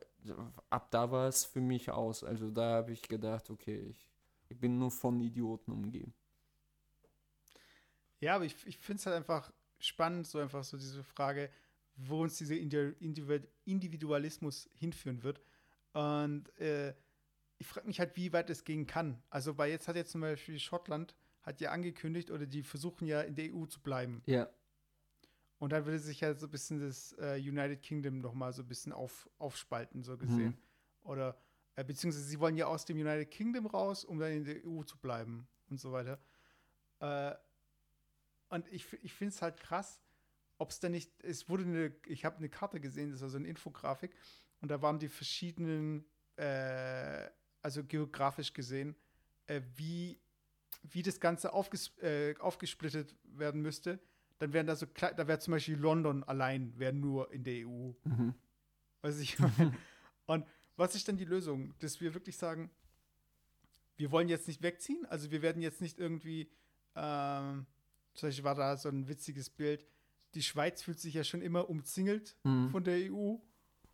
[0.70, 2.24] ab da war es für mich aus.
[2.24, 4.10] Also da habe ich gedacht, okay, ich,
[4.50, 6.14] ich bin nur von Idioten umgeben.
[8.20, 11.49] Ja, aber ich, ich finde es halt einfach spannend, so einfach so diese Frage,
[11.95, 15.41] wo uns dieser Individualismus hinführen wird.
[15.93, 16.93] Und äh,
[17.57, 19.21] ich frage mich halt, wie weit es gehen kann.
[19.30, 23.21] Also, weil jetzt hat jetzt zum Beispiel Schottland hat ja angekündigt, oder die versuchen ja
[23.21, 24.21] in der EU zu bleiben.
[24.26, 24.49] Ja.
[25.59, 28.63] Und dann würde sich ja so ein bisschen das äh, United Kingdom noch mal so
[28.63, 30.49] ein bisschen auf, aufspalten, so gesehen.
[30.49, 30.57] Mhm.
[31.03, 31.38] Oder,
[31.76, 34.84] äh, beziehungsweise sie wollen ja aus dem United Kingdom raus, um dann in der EU
[34.84, 36.19] zu bleiben und so weiter.
[36.99, 37.36] Äh,
[38.50, 40.02] und ich, ich finde es halt krass,
[40.58, 43.38] ob es da nicht, es wurde eine, ich habe eine Karte gesehen, das war so
[43.38, 44.16] eine Infografik,
[44.62, 46.06] und da waren die verschiedenen,
[46.38, 47.30] äh,
[47.62, 48.96] also geografisch gesehen,
[49.48, 50.20] äh, wie,
[50.84, 54.00] wie das Ganze aufges äh, aufgesplittet werden müsste.
[54.39, 57.91] Dann wären da so, da wäre zum Beispiel London allein, wäre nur in der EU.
[58.04, 58.34] Mhm.
[59.02, 59.78] Was ich meine.
[60.26, 61.74] und was ist dann die Lösung?
[61.80, 62.70] Dass wir wirklich sagen,
[63.98, 66.52] wir wollen jetzt nicht wegziehen, also wir werden jetzt nicht irgendwie,
[66.96, 67.66] ähm,
[68.16, 69.86] zum Beispiel war da so ein witziges Bild.
[70.34, 72.70] Die Schweiz fühlt sich ja schon immer umzingelt mhm.
[72.72, 73.36] von der EU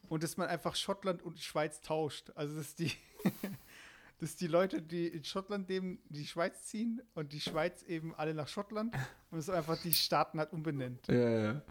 [0.10, 2.32] und dass man einfach Schottland und die Schweiz tauscht.
[2.36, 2.92] Also dass die,
[4.20, 8.34] dass die Leute, die in Schottland leben, die Schweiz ziehen und die Schweiz eben alle
[8.34, 8.96] nach Schottland
[9.32, 11.08] und es einfach die Staaten halt umbenennt.
[11.08, 11.62] Ja, ja.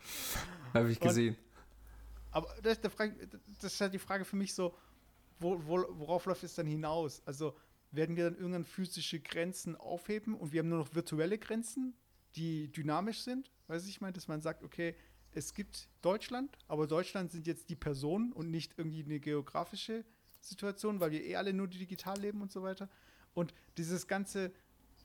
[0.75, 1.35] Habe ich gesehen.
[1.35, 1.51] Und,
[2.33, 4.75] aber das, das, ist halt die Frage für mich so,
[5.39, 7.23] wo, wo, worauf läuft es dann hinaus?
[7.27, 7.57] Also
[7.91, 11.95] werden wir dann irgendwann physische Grenzen aufheben und wir haben nur noch virtuelle Grenzen?
[12.37, 13.51] Die dynamisch sind.
[13.67, 14.95] Weiß ich meine, dass man sagt, okay,
[15.33, 20.05] es gibt Deutschland, aber Deutschland sind jetzt die Personen und nicht irgendwie eine geografische
[20.41, 22.89] Situation, weil wir eh alle nur digital leben und so weiter.
[23.35, 24.53] Und dieses ganze,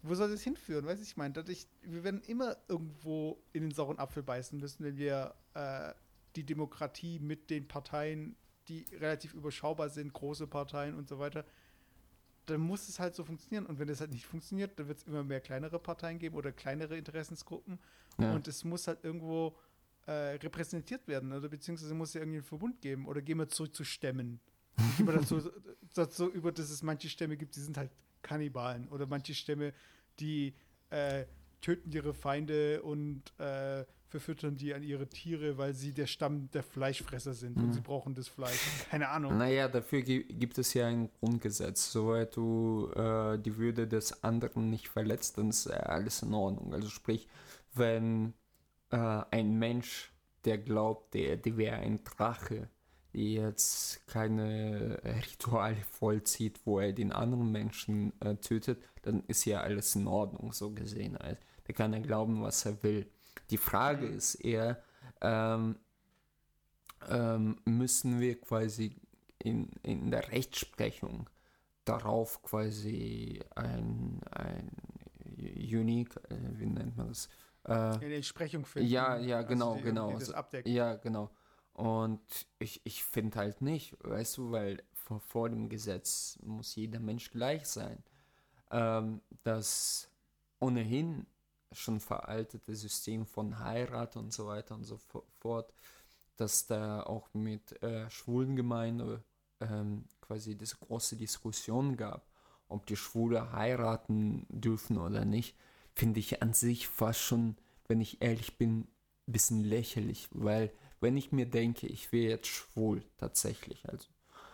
[0.01, 0.85] wo soll das hinführen?
[0.85, 4.97] Weiß ich meine, ich, wir werden immer irgendwo in den sauren Apfel beißen müssen, wenn
[4.97, 5.93] wir äh,
[6.35, 8.35] die Demokratie mit den Parteien,
[8.67, 11.45] die relativ überschaubar sind, große Parteien und so weiter,
[12.45, 13.65] dann muss es halt so funktionieren.
[13.65, 16.51] Und wenn das halt nicht funktioniert, dann wird es immer mehr kleinere Parteien geben oder
[16.51, 17.79] kleinere Interessensgruppen.
[18.19, 18.33] Ja.
[18.33, 19.55] Und es muss halt irgendwo
[20.05, 21.31] äh, repräsentiert werden.
[21.31, 23.07] Oder beziehungsweise muss es ja irgendwie einen Verbund geben.
[23.07, 24.39] Oder gehen wir zurück zu Stämmen.
[24.99, 25.41] über dazu,
[25.93, 27.91] dazu, über dass es manche Stämme gibt, die sind halt
[28.21, 28.87] Kannibalen.
[28.89, 29.73] Oder manche Stämme,
[30.19, 30.53] die
[30.89, 31.25] äh,
[31.61, 33.85] töten ihre Feinde und äh,
[34.15, 37.65] verfüttern die an ihre Tiere, weil sie der Stamm der Fleischfresser sind mhm.
[37.65, 38.59] und sie brauchen das Fleisch.
[38.89, 39.37] Keine Ahnung.
[39.37, 41.91] Naja, dafür gibt es ja ein Grundgesetz.
[41.91, 46.73] Soweit du äh, die Würde des anderen nicht verletzt, dann ist alles in Ordnung.
[46.73, 47.27] Also sprich,
[47.73, 48.33] wenn
[48.91, 48.97] äh,
[49.31, 50.13] ein Mensch,
[50.45, 52.69] der glaubt, der, der wäre ein Drache,
[53.13, 59.59] der jetzt keine Rituale vollzieht, wo er den anderen Menschen äh, tötet, dann ist ja
[59.59, 61.17] alles in Ordnung, so gesehen.
[61.17, 61.37] Also,
[61.67, 63.07] der kann ja glauben, was er will.
[63.49, 64.17] Die Frage mhm.
[64.17, 64.81] ist eher,
[65.21, 65.77] ähm,
[67.09, 68.95] ähm, müssen wir quasi
[69.39, 71.29] in, in der Rechtsprechung
[71.83, 74.71] darauf quasi ein, ein
[75.37, 77.29] Unique, äh, wie nennt man das?
[77.63, 78.89] Äh, eine Entsprechung finden.
[78.89, 80.17] Ja, ja, genau, also die, genau.
[80.33, 80.67] Abdeckt.
[80.67, 81.29] Ja, genau.
[81.73, 82.21] Und
[82.59, 87.31] ich, ich finde halt nicht, weißt du, weil vor, vor dem Gesetz muss jeder Mensch
[87.31, 88.03] gleich sein.
[88.71, 90.09] Ähm, dass
[90.59, 91.27] ohnehin
[91.71, 94.99] schon veraltete System von Heirat und so weiter und so
[95.39, 95.73] fort,
[96.37, 99.23] dass da auch mit äh, Schwulengemeinde
[99.59, 102.27] ähm, quasi diese große Diskussion gab,
[102.67, 105.55] ob die Schwule heiraten dürfen oder nicht.
[105.93, 107.55] finde ich an sich fast schon,
[107.87, 108.87] wenn ich ehrlich bin,
[109.27, 114.07] ein bisschen lächerlich, weil wenn ich mir denke, ich wäre jetzt schwul tatsächlich, also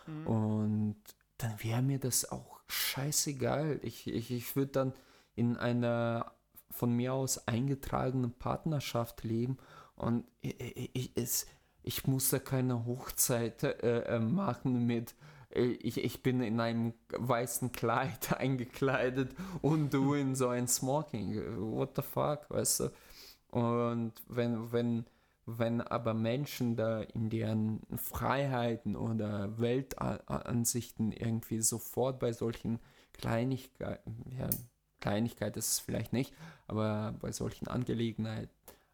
[0.06, 0.26] mhm.
[0.26, 1.02] und
[1.38, 3.80] dann wäre mir das auch scheißegal.
[3.82, 4.92] Ich, ich, ich würde dann
[5.34, 6.32] in einer
[6.72, 9.58] von mir aus eingetragenen Partnerschaft leben
[9.94, 11.46] und ich, ich, ich,
[11.82, 15.14] ich muss da keine Hochzeit äh, äh machen mit
[15.54, 21.34] äh, ich, ich bin in einem weißen Kleid eingekleidet und du in so ein Smoking.
[21.58, 22.90] What the fuck, weißt du?
[23.50, 25.04] Und wenn, wenn,
[25.44, 32.78] wenn aber Menschen da in deren Freiheiten oder Weltansichten irgendwie sofort bei solchen
[33.12, 34.48] Kleinigkeiten, ja,
[35.02, 36.32] Kleinigkeit ist es vielleicht nicht,
[36.66, 38.48] aber bei solchen Angelegenheiten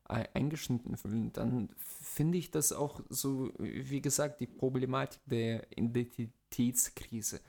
[0.08, 7.40] eingeschnitten fühlen, dann finde ich das auch so, wie gesagt, die Problematik der Identitätskrise.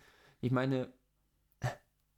[0.41, 0.91] Ich meine,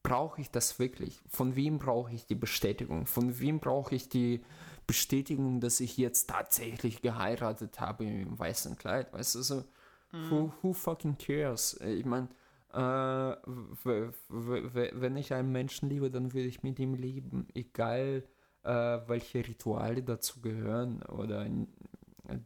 [0.02, 1.22] brauche ich das wirklich?
[1.30, 3.06] Von wem brauche ich die Bestätigung?
[3.06, 4.42] Von wem brauche ich die
[4.88, 9.14] Bestätigung, dass ich jetzt tatsächlich geheiratet habe im weißen Kleid?
[9.14, 9.64] Weißt du, so,
[10.12, 10.32] mhm.
[10.32, 11.80] who, who fucking cares?
[11.82, 12.30] Ich meine,
[12.74, 13.36] äh,
[13.84, 18.24] wenn ich einen Menschen liebe, dann will ich mit ihm leben, egal
[18.64, 18.70] äh,
[19.08, 21.46] welche Rituale dazu gehören oder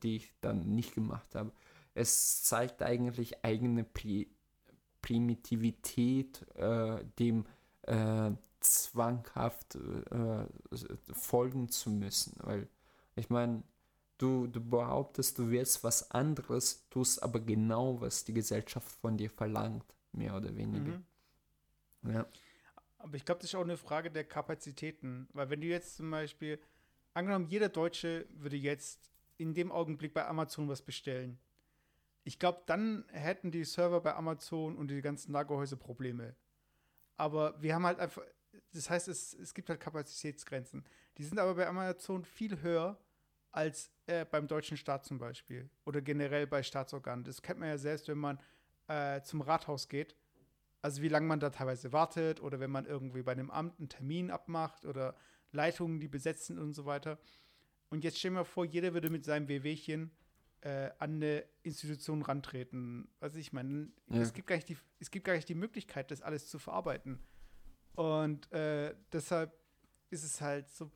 [0.02, 1.52] die ich dann nicht gemacht habe.
[1.94, 4.28] Es zeigt eigentlich eigene Pri
[5.02, 7.46] Primitivität, äh, dem
[7.84, 10.46] äh, zwanghaft äh,
[11.14, 12.34] folgen zu müssen.
[12.40, 12.68] Weil
[13.16, 13.62] ich meine,
[14.18, 19.30] du, du behauptest, du wirst was anderes, tust aber genau, was die Gesellschaft von dir
[19.30, 21.02] verlangt, mehr oder weniger.
[22.02, 22.12] Mhm.
[22.12, 22.26] Ja.
[22.98, 25.28] Aber ich glaube, das ist auch eine Frage der Kapazitäten.
[25.34, 26.60] Weil wenn du jetzt zum Beispiel,
[27.14, 31.40] angenommen, jeder Deutsche würde jetzt in dem Augenblick bei Amazon was bestellen.
[32.24, 36.36] Ich glaube, dann hätten die Server bei Amazon und die ganzen Lagerhäuser Probleme.
[37.18, 38.24] Aber wir haben halt einfach,
[38.74, 40.84] das heißt, es, es gibt halt Kapazitätsgrenzen.
[41.18, 42.98] Die sind aber bei Amazon viel höher
[43.52, 45.70] als äh, beim deutschen Staat zum Beispiel.
[45.86, 47.24] Oder generell bei Staatsorganen.
[47.24, 48.40] Das kennt man ja selbst, wenn man
[48.88, 50.16] äh, zum Rathaus geht.
[50.82, 53.90] Also wie lange man da teilweise wartet oder wenn man irgendwie bei einem Amt einen
[53.90, 55.16] Termin abmacht oder
[55.52, 57.18] Leitungen, die besetzt sind und so weiter.
[57.90, 60.12] Und jetzt stell mir vor, jeder würde mit seinem WWchen
[60.62, 63.08] äh, an eine Institution rantreten.
[63.20, 64.22] Also ich meine, ja.
[64.22, 67.20] es, gibt gar nicht die, es gibt gar nicht die Möglichkeit, das alles zu verarbeiten.
[67.96, 69.58] Und äh, deshalb
[70.10, 70.92] ist es halt so,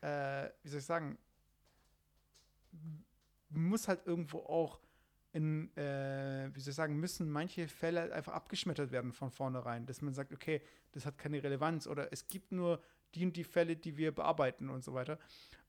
[0.00, 1.18] äh, wie soll ich sagen,
[3.50, 4.80] muss halt irgendwo auch
[5.36, 10.00] in, äh, wie soll ich sagen, müssen manche Fälle einfach abgeschmettert werden von vornherein, dass
[10.00, 10.62] man sagt, okay,
[10.92, 12.80] das hat keine Relevanz oder es gibt nur
[13.14, 15.18] die und die Fälle, die wir bearbeiten und so weiter.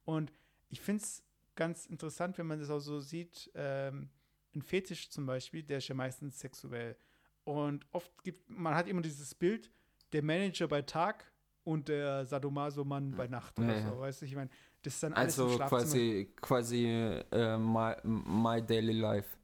[0.05, 0.32] Und
[0.70, 1.22] ich finde es
[1.55, 4.09] ganz interessant, wenn man das auch so sieht, ähm,
[4.55, 6.95] ein Fetisch zum Beispiel, der ist ja meistens sexuell.
[7.43, 9.70] Und oft gibt, man hat immer dieses Bild,
[10.13, 11.30] der Manager bei Tag
[11.65, 14.49] und der Sadomaso-Mann bei Nacht oder ja, so, weißt du, ich meine,
[14.82, 19.36] das ist dann alles Also quasi, quasi uh, my, my daily life.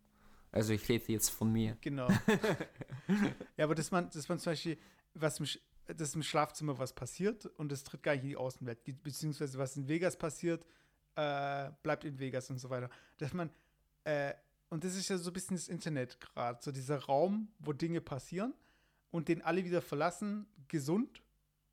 [0.53, 1.77] Also ich rede jetzt von mir.
[1.81, 2.07] Genau.
[3.57, 4.77] ja, aber dass man, dass man zum Beispiel,
[5.13, 8.79] was mich dass im Schlafzimmer was passiert und es tritt gar nicht in die Außenwelt.
[9.03, 10.65] Beziehungsweise was in Vegas passiert,
[11.15, 12.89] äh, bleibt in Vegas und so weiter.
[13.17, 13.49] Dass man,
[14.05, 14.33] äh,
[14.69, 17.99] und das ist ja so ein bisschen das Internet gerade, so dieser Raum, wo Dinge
[17.99, 18.53] passieren
[19.11, 21.21] und den alle wieder verlassen, gesund,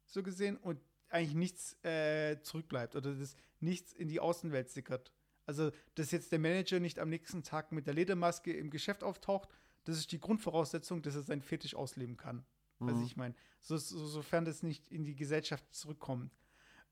[0.07, 5.13] so gesehen, und eigentlich nichts äh, zurückbleibt oder dass nichts in die Außenwelt sickert.
[5.47, 9.49] Also, dass jetzt der Manager nicht am nächsten Tag mit der Ledermaske im Geschäft auftaucht,
[9.85, 12.45] das ist die Grundvoraussetzung, dass er seinen Fetisch ausleben kann.
[12.79, 12.87] Mhm.
[12.87, 13.35] Was ich meine.
[13.61, 16.33] So, so, sofern das nicht in die Gesellschaft zurückkommt.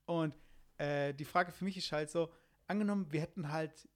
[0.07, 0.35] Und
[0.79, 2.33] äh, die Frage für mich ist halt so:
[2.67, 3.89] angenommen, wir hätten halt,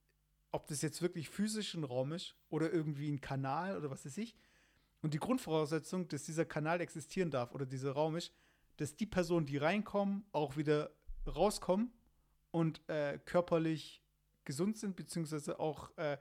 [0.50, 4.18] ob das jetzt wirklich physisch ein Raum ist oder irgendwie ein Kanal oder was weiß
[4.18, 4.36] ich.
[5.00, 8.32] Und die Grundvoraussetzung, dass dieser Kanal existieren darf oder dieser Raum ist,
[8.76, 10.94] dass die Personen, die reinkommen, auch wieder
[11.26, 11.92] rauskommen
[12.50, 14.01] und äh, körperlich
[14.44, 16.18] gesund sind, beziehungsweise auch äh,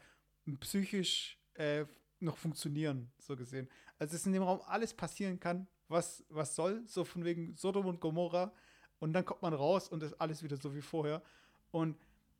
[0.60, 1.86] psychisch äh,
[2.20, 3.70] noch funktionieren, so gesehen.
[3.98, 7.86] Also dass in dem Raum alles passieren kann, was, was soll, so von wegen Sodom
[7.86, 8.54] und Gomorra.
[9.00, 11.24] Und dann kommt man raus und ist alles wieder so wie vorher.
[11.72, 11.98] Und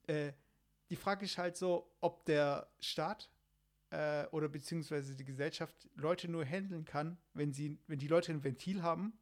[0.08, 0.32] äh,
[0.90, 3.32] die Frage ist halt so, ob der Staat
[3.90, 8.44] äh, oder beziehungsweise die Gesellschaft Leute nur handeln kann, wenn sie, wenn die Leute ein
[8.44, 9.14] Ventil haben.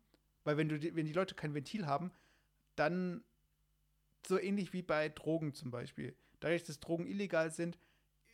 [0.43, 2.11] Weil wenn du, wenn die Leute kein Ventil haben,
[2.75, 3.23] dann
[4.25, 6.15] so ähnlich wie bei Drogen zum Beispiel.
[6.39, 7.77] Dadurch, dass Drogen illegal sind,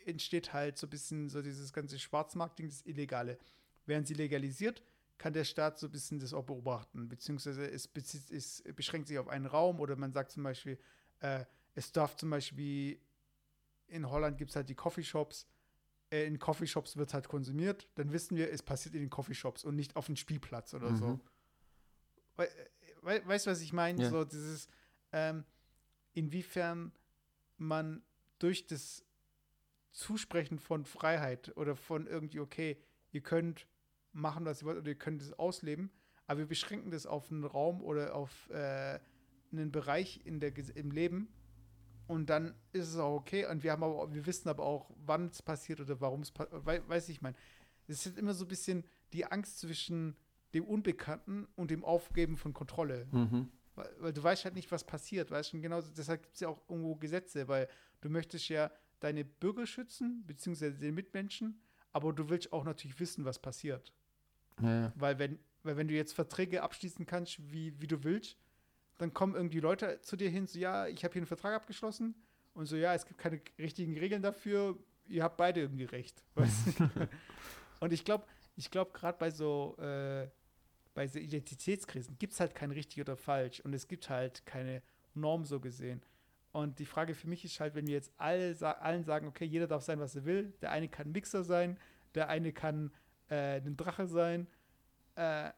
[0.05, 3.37] entsteht halt so ein bisschen so dieses ganze Schwarzmarktding, das Illegale.
[3.85, 4.83] Während sie legalisiert,
[5.17, 7.89] kann der Staat so ein bisschen das auch beobachten, beziehungsweise es,
[8.31, 10.77] es beschränkt sich auf einen Raum oder man sagt zum Beispiel,
[11.19, 12.99] äh, es darf zum Beispiel,
[13.87, 15.47] in Holland gibt es halt die Coffeeshops,
[16.11, 19.75] äh, in Coffeeshops wird halt konsumiert, dann wissen wir, es passiert in den Coffeeshops und
[19.75, 20.95] nicht auf dem Spielplatz oder mhm.
[20.97, 21.19] so.
[22.35, 22.49] Weil,
[23.01, 24.03] we weißt du, was ich meine?
[24.03, 24.09] Ja.
[24.09, 24.67] So dieses,
[25.13, 25.45] ähm,
[26.13, 26.91] inwiefern
[27.57, 28.03] man
[28.39, 29.05] durch das
[29.91, 32.77] Zusprechen von Freiheit oder von irgendwie, okay,
[33.11, 33.67] ihr könnt
[34.11, 35.89] machen, was ihr wollt, oder ihr könnt es ausleben,
[36.27, 38.99] aber wir beschränken das auf einen Raum oder auf äh,
[39.51, 41.29] einen Bereich in der, im Leben
[42.07, 45.27] und dann ist es auch okay und wir haben aber, wir wissen aber auch, wann
[45.27, 47.35] es passiert oder warum es passiert, we weiß ich mein.
[47.87, 48.83] Es ist immer so ein bisschen
[49.13, 50.15] die Angst zwischen
[50.53, 53.07] dem Unbekannten und dem Aufgeben von Kontrolle.
[53.11, 53.51] Mhm.
[53.75, 56.49] Weil, weil du weißt halt nicht, was passiert, weißt schon genau, deshalb gibt es ja
[56.49, 57.67] auch irgendwo Gesetze, weil
[58.01, 61.61] du möchtest ja deine Bürger schützen, beziehungsweise den Mitmenschen,
[61.91, 63.93] aber du willst auch natürlich wissen, was passiert.
[64.61, 64.91] Ja.
[64.95, 68.37] Weil wenn, weil wenn du jetzt Verträge abschließen kannst, wie, wie du willst,
[68.97, 72.15] dann kommen irgendwie Leute zu dir hin, so ja, ich habe hier einen Vertrag abgeschlossen
[72.53, 76.23] und so, ja, es gibt keine richtigen Regeln dafür, ihr habt beide irgendwie recht.
[76.35, 77.07] Du?
[77.81, 80.27] und ich glaube, ich glaube, gerade bei so, äh,
[80.95, 84.81] bei so Identitätskrisen gibt es halt kein richtig oder falsch und es gibt halt keine
[85.13, 86.01] Norm so gesehen.
[86.51, 89.67] Und die Frage für mich ist halt, wenn wir jetzt alle allen sagen, okay, jeder
[89.67, 91.77] darf sein, was er will, der eine kann Mixer sein,
[92.15, 92.91] der eine kann
[93.29, 94.47] äh, ein Drache sein,
[95.15, 95.51] äh,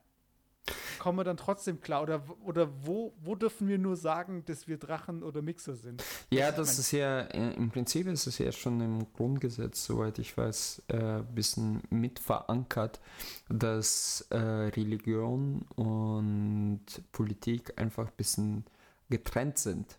[1.08, 2.04] kommen wir dann trotzdem klar?
[2.04, 6.04] Oder, oder wo, wo dürfen wir nur sagen, dass wir Drachen oder Mixer sind?
[6.30, 10.36] Ja, das ist ja, äh, im Prinzip ist es ja schon im Grundgesetz, soweit ich
[10.36, 13.00] weiß, ein bisschen mit verankert,
[13.48, 16.82] dass äh, Religion und
[17.14, 18.66] Politik einfach ein bisschen
[19.10, 19.98] getrennt sind.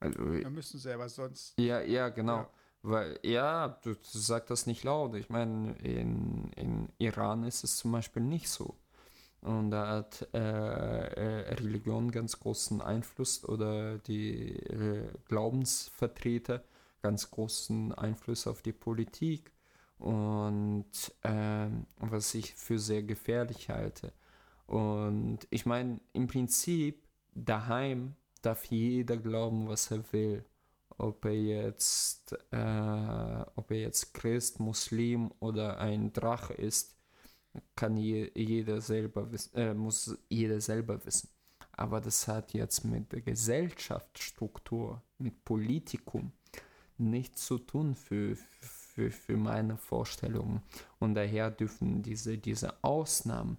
[0.00, 1.56] Also, Wir müssen selber sonst.
[1.56, 2.38] ja, ja, genau.
[2.38, 2.50] Ja.
[2.82, 5.14] Weil, ja, du, du sagst das nicht laut.
[5.14, 8.74] Ich meine, in, in Iran ist es zum Beispiel nicht so.
[9.40, 16.64] Und da hat äh, äh, Religion ganz großen Einfluss oder die äh, Glaubensvertreter
[17.02, 19.52] ganz großen Einfluss auf die Politik.
[19.98, 20.90] Und
[21.24, 24.12] ähm, was ich für sehr gefährlich halte.
[24.66, 27.02] Und ich meine, im Prinzip,
[27.34, 30.44] daheim darf jeder glauben, was er will
[30.98, 36.96] ob er jetzt, äh, ob er jetzt Christ, Muslim oder ein Drache ist,
[37.76, 41.28] kann je, jeder selber wissen, äh, muss jeder selber wissen.
[41.72, 46.32] Aber das hat jetzt mit der Gesellschaftsstruktur, mit Politikum
[46.96, 50.62] nichts zu tun für, für, für meine Vorstellungen.
[50.98, 53.58] Und daher dürfen diese, diese Ausnahmen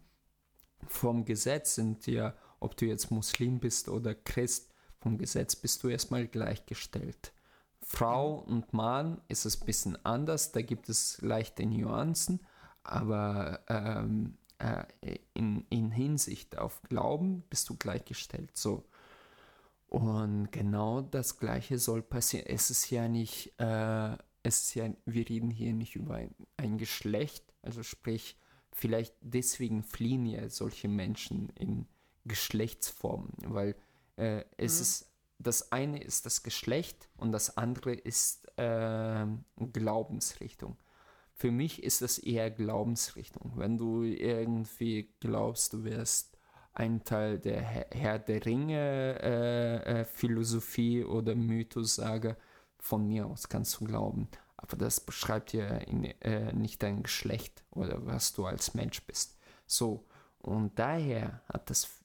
[0.88, 5.88] vom Gesetz sind ja, ob du jetzt Muslim bist oder Christ, vom Gesetz bist du
[5.88, 7.34] erstmal gleichgestellt.
[7.82, 12.42] Frau und Mann ist es ein bisschen anders, da gibt es leichte Nuancen,
[12.84, 14.84] aber ähm, äh,
[15.34, 18.56] in, in Hinsicht auf Glauben bist du gleichgestellt.
[18.56, 18.84] So.
[19.88, 22.46] Und genau das Gleiche soll passieren.
[22.48, 24.14] Es ist ja nicht, äh,
[24.44, 28.38] es ist ja, wir reden hier nicht über ein, ein Geschlecht, also sprich,
[28.72, 31.88] vielleicht deswegen fliehen ja solche Menschen in
[32.26, 33.76] Geschlechtsformen, weil
[34.18, 34.82] äh, es Mhm.
[34.82, 39.26] ist, das eine ist das Geschlecht und das andere ist äh,
[39.74, 40.78] Glaubensrichtung.
[41.40, 43.54] Für mich ist das eher Glaubensrichtung.
[43.56, 46.38] Wenn du irgendwie glaubst, du wärst
[46.74, 52.36] ein Teil der Herr der Ringe äh, äh, Philosophie oder Mythosage,
[52.78, 54.28] von mir aus kannst du glauben.
[54.58, 59.38] Aber das beschreibt ja in, äh, nicht dein Geschlecht oder was du als Mensch bist.
[59.66, 60.06] So,
[60.40, 62.02] und daher hat das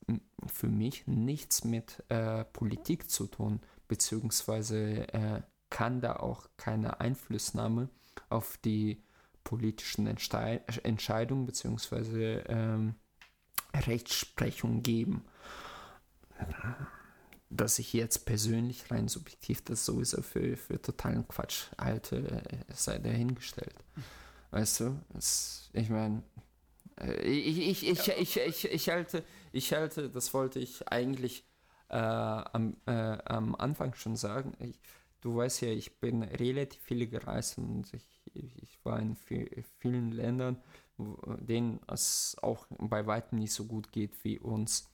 [0.46, 7.88] für mich nichts mit äh, Politik zu tun, beziehungsweise äh, kann da auch keine Einflussnahme
[8.28, 9.02] auf die
[9.44, 12.94] politischen Entstei Entscheidungen beziehungsweise ähm,
[13.74, 15.24] Rechtsprechung geben.
[17.50, 22.98] Dass ich jetzt persönlich rein subjektiv das sowieso für, für totalen Quatsch halte, äh, sei
[22.98, 23.76] dahingestellt.
[24.50, 26.22] Weißt du, es, ich meine,
[27.00, 31.44] äh, ich, ich, ich, ich, ich, ich, halte, ich halte, das wollte ich eigentlich
[31.88, 34.54] äh, am, äh, am Anfang schon sagen.
[34.58, 34.78] Ich,
[35.24, 40.12] du weißt ja, ich bin relativ viele gereist und ich, ich, war in vi- vielen
[40.12, 40.62] Ländern,
[40.98, 44.90] denen es auch bei weitem nicht so gut geht wie uns.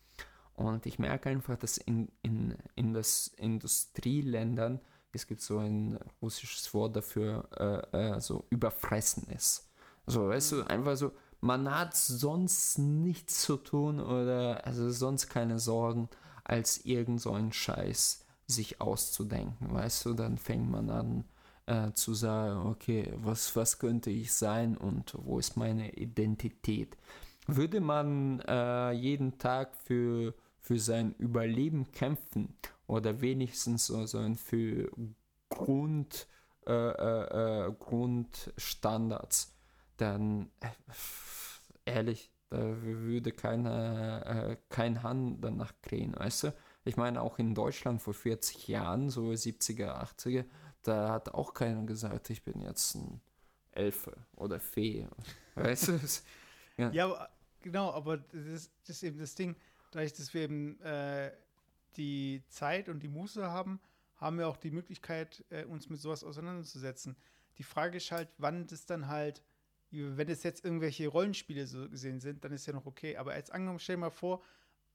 [0.55, 4.81] Und ich merke einfach, dass in, in, in das Industrieländern,
[5.13, 7.49] es gibt so ein russisches Wort dafür,
[7.93, 9.69] äh, äh, so überfressen ist.
[10.07, 15.59] So, weißt du, einfach so, man hat sonst nichts zu tun oder also sonst keine
[15.59, 16.09] Sorgen,
[16.45, 21.25] als irgend so einen Scheiß sich auszudenken, weißt du, dann fängt man an
[21.67, 26.97] äh, zu sagen, okay, was, was könnte ich sein und wo ist meine Identität?
[27.47, 32.55] Würde man äh, jeden Tag für, für sein Überleben kämpfen
[32.87, 34.91] oder wenigstens so, so ein für
[35.49, 36.27] Grund,
[36.67, 39.57] äh, äh, äh, Grundstandards,
[39.97, 40.69] dann äh,
[41.85, 46.55] ehrlich, Da würde keiner, kein Hahn danach krähen, weißt du?
[46.85, 50.45] Ich meine, auch in Deutschland vor 40 Jahren, so 70er, 80er,
[50.83, 53.21] da hat auch keiner gesagt, ich bin jetzt ein
[53.73, 55.07] Elfe oder Fee.
[55.55, 56.01] Weißt du?
[56.79, 56.91] ja.
[56.91, 57.29] ja,
[57.61, 59.57] genau, aber das, das, ist eben das Ding,
[59.91, 61.33] dadurch, dass wir eben äh,
[61.97, 63.81] die Zeit und die Muße haben,
[64.17, 67.17] haben wir auch die Möglichkeit, äh, uns mit sowas auseinanderzusetzen.
[67.59, 69.43] Die Frage ist halt, wann das dann halt,
[69.91, 73.17] wenn es jetzt irgendwelche Rollenspiele so gesehen sind, dann ist ja noch okay.
[73.17, 74.43] Aber jetzt angenommen, stell dir mal vor,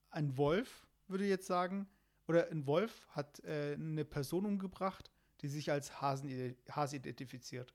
[0.09, 1.87] ein Wolf würde jetzt sagen,
[2.27, 7.73] oder ein Wolf hat äh, eine Person umgebracht, die sich als Hasen, Hase identifiziert.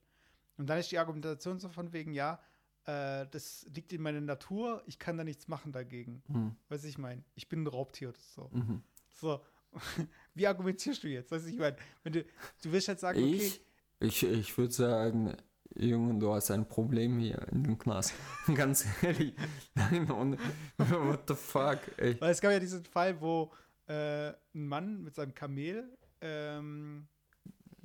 [0.56, 2.40] Und dann ist die Argumentation so von wegen, ja,
[2.84, 6.22] äh, das liegt in meiner Natur, ich kann da nichts machen dagegen.
[6.68, 8.50] Weißt du, ich meine, ich bin ein Raubtier so.
[8.52, 8.82] Mhm.
[9.14, 9.44] So,
[10.34, 11.30] wie argumentierst du jetzt?
[11.30, 12.24] Weißt du, ich meine, wenn du,
[12.62, 13.36] du willst halt sagen, okay.
[13.36, 13.62] Ich,
[14.00, 15.36] ich, ich würde sagen,
[15.76, 18.12] Junge, du hast ein Problem hier in dem Knast.
[18.54, 19.34] Ganz ehrlich.
[19.74, 20.38] Nein, und,
[20.78, 22.20] what the fuck, ey.
[22.20, 23.52] Weil es gab ja diesen Fall, wo
[23.86, 27.06] äh, ein Mann mit seinem Kamel ähm,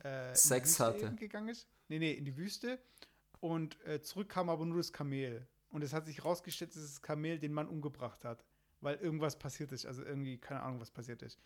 [0.04, 1.14] äh, Sex hatte.
[1.16, 1.68] gegangen ist.
[1.88, 2.80] Nee, nee, in die Wüste.
[3.40, 5.48] Und äh, zurück kam aber nur das Kamel.
[5.70, 8.44] Und es hat sich rausgestellt, dass das Kamel den Mann umgebracht hat.
[8.82, 9.86] Weil irgendwas passiert ist.
[9.86, 11.40] Also irgendwie, keine Ahnung, was passiert ist.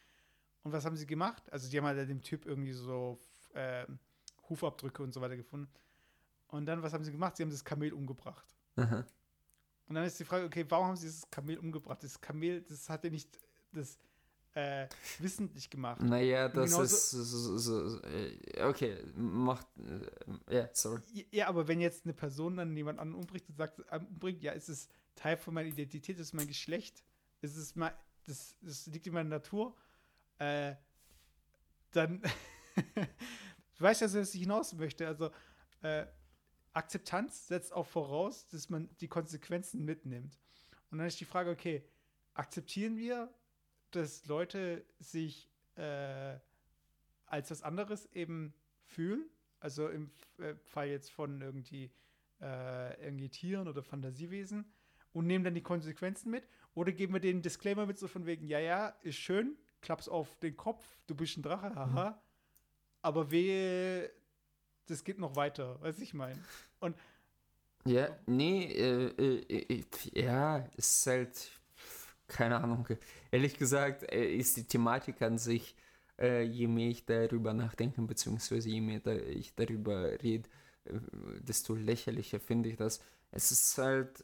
[0.63, 1.43] Und was haben sie gemacht?
[1.51, 3.19] Also die haben halt dem Typ irgendwie so
[3.53, 3.85] äh,
[4.49, 5.69] Hufabdrücke und so weiter gefunden.
[6.49, 7.37] Und dann, was haben sie gemacht?
[7.37, 8.45] Sie haben das Kamel umgebracht.
[8.75, 9.05] Aha.
[9.87, 12.03] Und dann ist die Frage, okay, warum haben sie das Kamel umgebracht?
[12.03, 13.39] Das Kamel, das hat ja nicht
[13.71, 13.97] das
[14.53, 14.87] äh,
[15.19, 16.01] wissentlich gemacht.
[16.01, 19.67] Naja, das ist so, so, so, äh, okay, macht,
[20.47, 21.01] äh, ja, sorry.
[21.31, 24.51] Ja, aber wenn jetzt eine Person dann jemand anderen umbringt und sagt, äh, umbringt, ja,
[24.53, 27.03] ist es Teil von meiner Identität, ist es mein Geschlecht,
[27.41, 27.93] ist es mal,
[28.25, 29.75] das, das liegt in meiner Natur,
[30.39, 30.75] äh,
[31.91, 32.21] dann,
[32.75, 35.07] du weißt ja, was ich hinaus möchte.
[35.07, 35.31] Also,
[35.81, 36.05] äh,
[36.73, 40.37] Akzeptanz setzt auch voraus, dass man die Konsequenzen mitnimmt.
[40.91, 41.83] Und dann ist die Frage, okay,
[42.33, 43.33] akzeptieren wir,
[43.91, 46.37] dass Leute sich äh,
[47.25, 48.53] als was anderes eben
[48.85, 49.29] fühlen?
[49.59, 51.91] Also im äh, Fall jetzt von irgendwie,
[52.41, 54.71] äh, irgendwie Tieren oder Fantasiewesen
[55.11, 56.47] und nehmen dann die Konsequenzen mit?
[56.73, 60.37] Oder geben wir den Disclaimer mit so von wegen, ja, ja, ist schön, klappst auf
[60.39, 62.11] den Kopf, du bist ein Drache, haha.
[62.11, 62.15] Mhm.
[63.01, 64.11] Aber wehe,
[64.89, 66.39] das geht noch weiter, weiß ich meine.
[66.79, 66.95] Und
[67.85, 69.83] ja, nee, äh, äh, äh,
[70.13, 71.51] ja, ist halt,
[72.27, 72.87] keine Ahnung.
[73.31, 75.75] Ehrlich gesagt, äh, ist die Thematik an sich,
[76.19, 80.49] äh, je mehr ich darüber nachdenke, beziehungsweise je mehr ich darüber rede,
[80.85, 80.99] äh,
[81.41, 83.01] desto lächerlicher finde ich das.
[83.31, 84.23] Es ist halt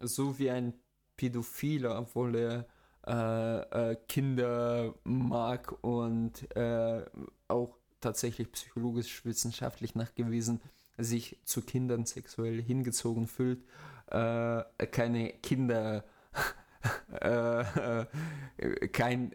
[0.00, 0.72] so wie ein
[1.16, 2.66] Pädophiler, obwohl er
[3.06, 7.04] äh, äh, Kinder mag und äh,
[7.48, 10.60] auch tatsächlich psychologisch wissenschaftlich nachgewiesen
[10.96, 13.64] sich zu Kindern sexuell hingezogen fühlt,
[14.10, 16.04] äh, keine Kinder
[17.20, 18.04] äh,
[18.88, 19.34] kein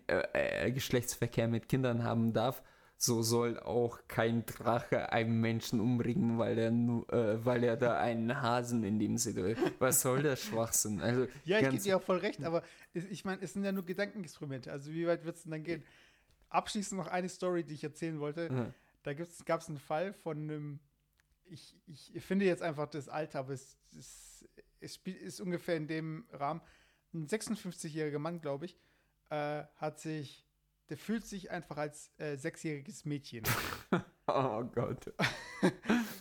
[0.74, 2.61] Geschlechtsverkehr mit Kindern haben darf,
[3.01, 8.41] so soll auch kein Drache einen Menschen umbringen, weil er, äh, weil er da einen
[8.41, 9.55] Hasen in dem Sinne.
[9.80, 10.99] Was soll der Schwachsinn?
[10.99, 12.61] Also, ja, ich gebe dir auch voll recht, aber
[12.93, 14.70] ich meine, es sind ja nur Gedankenexperimente.
[14.70, 15.84] Also wie weit wird es denn dann gehen?
[16.50, 18.52] Abschließend noch eine Story, die ich erzählen wollte.
[18.52, 18.74] Mhm.
[19.04, 20.80] Da gab es einen Fall von einem,
[21.45, 24.47] ich, ich finde jetzt einfach das Alter, aber es, es,
[24.80, 26.62] es ist ungefähr in dem Rahmen.
[27.14, 28.78] Ein 56-jähriger Mann, glaube ich,
[29.30, 30.50] äh, hat sich
[30.89, 33.43] der fühlt sich einfach als äh, sechsjähriges Mädchen.
[34.28, 35.14] oh Gott.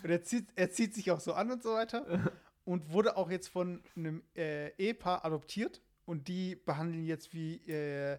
[0.03, 2.33] und er zieht, er zieht sich auch so an und so weiter.
[2.65, 5.83] und wurde auch jetzt von einem äh, Ehepaar adoptiert.
[6.05, 8.19] Und die behandeln jetzt wie äh,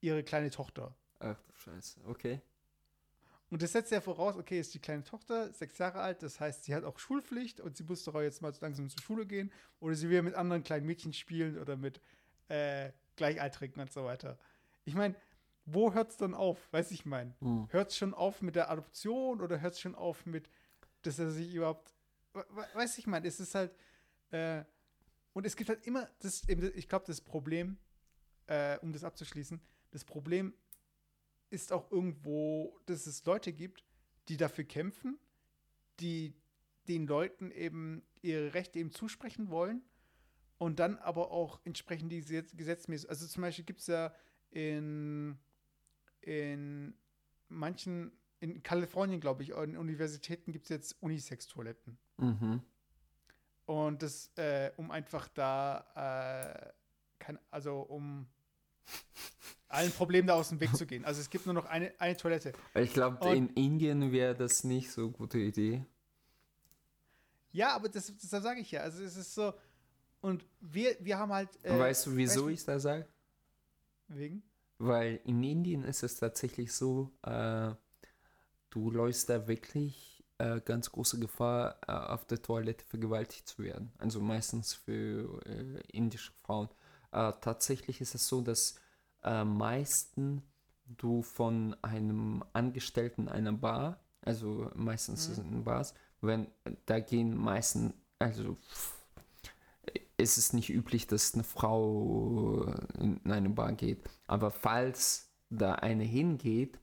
[0.00, 0.96] ihre kleine Tochter.
[1.20, 2.40] Ach du Scheiße, okay.
[3.50, 6.64] Und das setzt ja voraus, okay, ist die kleine Tochter sechs Jahre alt, das heißt,
[6.64, 9.52] sie hat auch Schulpflicht und sie muss doch auch jetzt mal langsam zur Schule gehen.
[9.80, 12.00] Oder sie will mit anderen kleinen Mädchen spielen oder mit
[12.48, 14.38] äh, Gleichaltrigen und so weiter.
[14.84, 15.16] Ich meine,
[15.66, 16.72] wo hört es dann auf?
[16.72, 17.34] Weiß ich mein.
[17.40, 17.66] Hm.
[17.70, 20.48] Hört es schon auf mit der Adoption oder hört es schon auf mit,
[21.02, 21.92] dass er sich überhaupt.
[22.74, 23.74] Weiß ich mein, es ist halt.
[24.30, 24.64] Äh,
[25.32, 27.78] und es gibt halt immer, das, ich glaube, das Problem,
[28.46, 29.60] äh, um das abzuschließen,
[29.90, 30.54] das Problem
[31.50, 33.84] ist auch irgendwo, dass es Leute gibt,
[34.28, 35.18] die dafür kämpfen,
[36.00, 36.34] die
[36.88, 39.82] den Leuten eben ihre Rechte eben zusprechen wollen
[40.58, 43.08] und dann aber auch entsprechend die gesetzmäßig.
[43.08, 44.14] Also zum Beispiel gibt es ja
[44.50, 45.38] in
[46.22, 46.94] in
[47.48, 51.98] manchen, in Kalifornien, glaube ich, in Universitäten gibt es jetzt Unisex-Toiletten.
[52.18, 52.62] Mhm.
[53.66, 56.72] Und das, äh, um einfach da, äh,
[57.18, 58.26] kann, also um
[59.70, 61.04] allen Problemen da aus dem Weg zu gehen.
[61.04, 62.52] Also es gibt nur noch eine, eine Toilette.
[62.74, 65.84] Ich glaube, in Indien wäre das nicht so eine gute Idee.
[67.52, 68.82] Ja, aber das, das sage ich ja.
[68.82, 69.52] Also es ist so,
[70.20, 71.48] Und wir, wir haben halt.
[71.64, 73.06] Äh, weißt du, wieso weißt du, ich da sage?
[74.08, 74.42] Wegen?
[74.78, 77.72] Weil in Indien ist es tatsächlich so, äh,
[78.70, 83.92] du läufst da wirklich äh, ganz große Gefahr, äh, auf der Toilette vergewaltigt zu werden.
[83.98, 86.68] Also meistens für äh, indische Frauen.
[87.12, 88.76] Äh, tatsächlich ist es so, dass
[89.22, 90.42] äh, meisten
[90.96, 95.52] du von einem Angestellten einer Bar, also meistens mhm.
[95.52, 96.48] in Bars, wenn
[96.86, 98.56] da gehen meistens, also
[100.16, 102.66] ist es nicht üblich, dass eine Frau
[102.98, 104.02] in eine Bar geht.
[104.26, 106.78] Aber falls da eine hingeht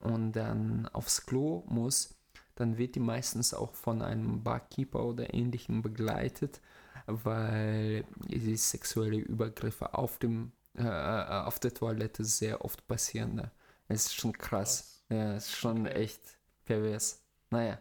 [0.00, 2.14] und dann aufs Klo muss,
[2.54, 6.60] dann wird die meistens auch von einem Barkeeper oder ähnlichem begleitet,
[7.06, 13.34] weil die sexuelle Übergriffe auf dem äh, äh, auf der Toilette sehr oft passieren.
[13.34, 13.50] Ne?
[13.88, 14.48] Es ist schon krass.
[14.48, 15.04] krass.
[15.10, 16.20] Ja, es ist schon echt
[16.64, 17.22] pervers.
[17.50, 17.78] Naja.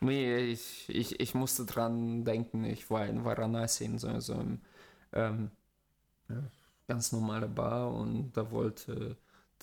[0.00, 4.60] Nee, ich, ich, ich musste dran denken, ich war in Varanasi in so, so einem
[5.12, 5.50] ähm,
[6.88, 9.18] ganz normale Bar und da wollte,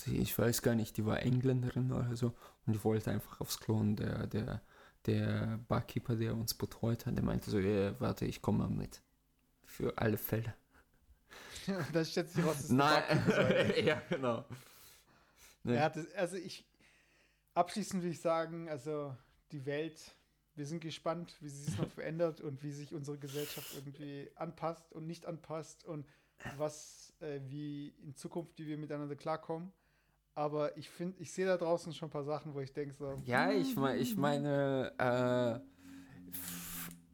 [0.06, 2.34] die, ich weiß gar nicht, die war Engländerin oder so
[2.66, 4.62] und die wollte einfach aufs Klo und der, der,
[5.08, 9.02] der Barkeeper, der uns betreut hat, der meinte so, ja, warte, ich komme mal mit.
[9.66, 10.54] Für alle Fälle.
[11.94, 13.04] das schätzt sich raus, dass Nein,
[13.84, 14.46] ja, genau.
[15.64, 15.76] Nee.
[15.76, 16.66] Ja, das, also ich,
[17.54, 19.16] abschließend will ich sagen, also
[19.52, 20.16] die Welt,
[20.56, 24.92] wir sind gespannt, wie sie sich noch verändert und wie sich unsere Gesellschaft irgendwie anpasst
[24.94, 26.06] und nicht anpasst und
[26.58, 29.72] was, äh, wie in Zukunft, wie wir miteinander klarkommen.
[30.36, 33.16] Aber ich finde, ich sehe da draußen schon ein paar Sachen, wo ich denke so.
[33.26, 35.60] Ja, ich, mein, ich meine, äh,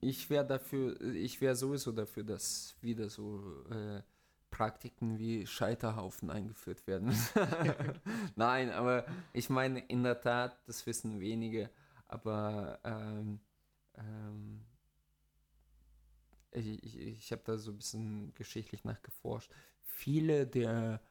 [0.01, 4.01] ich wäre dafür, ich wäre sowieso dafür, dass wieder so äh,
[4.54, 7.12] Praktiken wie Scheiterhaufen eingeführt werden.
[8.36, 11.72] Nein, aber ich meine, in der Tat, das wissen wenige,
[12.08, 13.39] aber ähm,
[13.97, 14.62] ähm,
[16.51, 19.51] ich, ich, ich habe da so ein bisschen geschichtlich nachgeforscht.
[19.82, 21.01] Viele der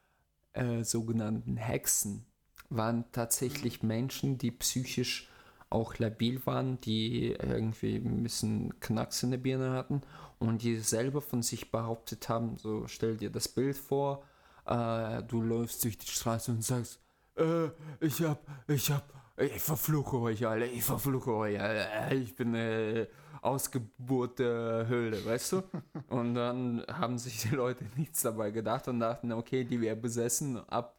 [0.53, 2.24] äh, sogenannten Hexen
[2.68, 5.28] waren tatsächlich Menschen, die psychisch
[5.72, 10.02] auch labil waren, die irgendwie ein bisschen Knacks in der Birne hatten
[10.38, 14.24] und die selber von sich behauptet haben, so stell dir das Bild vor,
[14.66, 17.00] äh, du läufst durch die Straße und sagst,
[17.36, 17.66] äh,
[18.00, 23.06] ich hab, ich hab, ich verfluche euch alle, ich verfluche euch alle, ich bin äh,
[23.40, 25.62] Ausgeburt der Höhle, weißt du?
[26.08, 30.58] und dann haben sich die Leute nichts dabei gedacht und dachten, okay, die wäre besessen
[30.68, 30.96] ab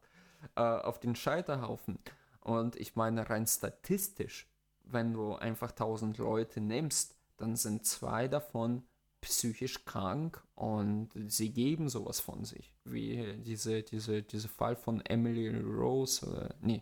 [0.55, 1.99] äh, auf den Scheiterhaufen.
[2.41, 4.52] Und ich meine, rein statistisch
[4.93, 8.83] wenn du einfach 1000 Leute nimmst, dann sind zwei davon
[9.21, 12.73] psychisch krank und sie geben sowas von sich.
[12.83, 16.81] Wie diese, diese, diese Fall von Emily Rose, oder, nee,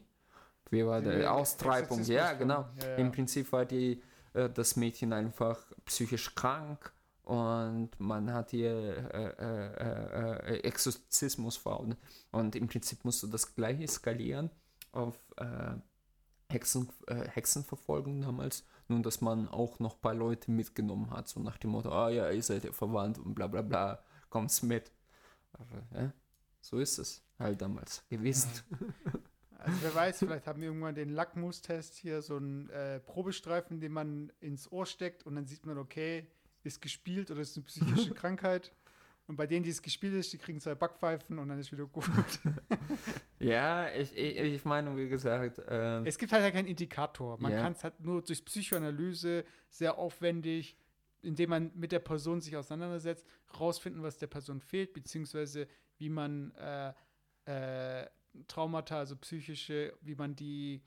[0.70, 2.04] wie war der Austreibung?
[2.04, 2.66] Ja, genau.
[2.80, 2.96] Ja, ja.
[2.96, 4.02] Im Prinzip war die,
[4.34, 6.92] äh, das Mädchen einfach psychisch krank
[7.24, 8.74] und man hat ihr
[9.14, 12.00] äh, äh, äh, Exorzismus verordnet.
[12.32, 14.50] Und im Prinzip musst du das gleich eskalieren
[14.92, 15.76] auf äh,
[16.52, 21.40] Hexen, äh, Hexenverfolgung damals, nun, dass man auch noch ein paar Leute mitgenommen hat, so
[21.40, 24.92] nach dem Motto, ah ja, ihr seid ja verwandt und bla bla bla, kommt's mit.
[25.54, 26.14] Aber, ja,
[26.62, 28.50] so ist es halt damals gewesen.
[29.64, 33.92] Also wer weiß, vielleicht haben wir irgendwann den Lackmustest hier, so einen äh, Probestreifen, den
[33.92, 36.26] man ins Ohr steckt und dann sieht man, okay,
[36.64, 38.72] ist gespielt oder ist eine psychische Krankheit.
[39.32, 41.86] Und bei denen, die es gespielt ist, die kriegen zwei Backpfeifen und dann ist wieder
[41.86, 42.04] gut.
[43.40, 45.62] ja, ich, ich, ich meine, wie gesagt.
[45.70, 47.40] Ähm, es gibt halt ja keinen Indikator.
[47.40, 47.62] Man yeah.
[47.62, 50.76] kann es halt nur durch Psychoanalyse sehr aufwendig,
[51.22, 53.26] indem man mit der Person sich auseinandersetzt,
[53.58, 55.66] rausfinden, was der Person fehlt, beziehungsweise
[55.98, 56.92] wie man äh,
[57.46, 58.10] äh,
[58.50, 60.84] Traumata, also psychische, wie man die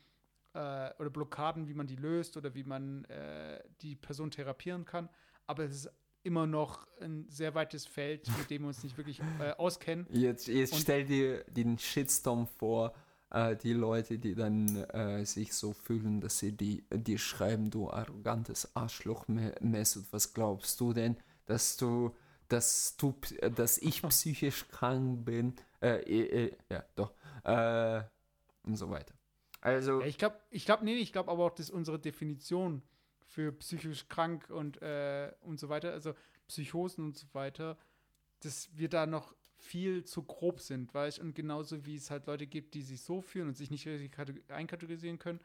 [0.52, 5.08] äh, oder Blockaden, wie man die löst oder wie man äh, die Person therapieren kann.
[5.46, 5.90] Aber es ist
[6.24, 10.06] immer noch ein sehr weites Feld, mit dem wir uns nicht wirklich äh, auskennen.
[10.10, 12.94] Jetzt, jetzt stell dir den Shitstorm vor,
[13.30, 17.90] äh, die Leute, die dann äh, sich so fühlen, dass sie die, die schreiben, du
[17.90, 21.16] arrogantes Arschloch, Mesut, was glaubst du denn,
[21.46, 22.14] dass du,
[22.48, 23.14] dass du,
[23.54, 25.54] dass ich psychisch krank bin?
[25.82, 27.12] Äh, äh, äh, ja, doch.
[28.62, 29.14] und so weiter.
[29.60, 30.00] Also.
[30.02, 32.82] Ich glaube, ich glaube, nee, ich glaube aber auch, dass unsere Definition
[33.34, 36.14] für psychisch krank und, äh, und so weiter, also
[36.46, 37.76] Psychosen und so weiter,
[38.40, 42.46] dass wir da noch viel zu grob sind, weißt Und genauso wie es halt Leute
[42.46, 44.16] gibt, die sich so fühlen und sich nicht richtig
[44.50, 45.40] einkategorisieren können,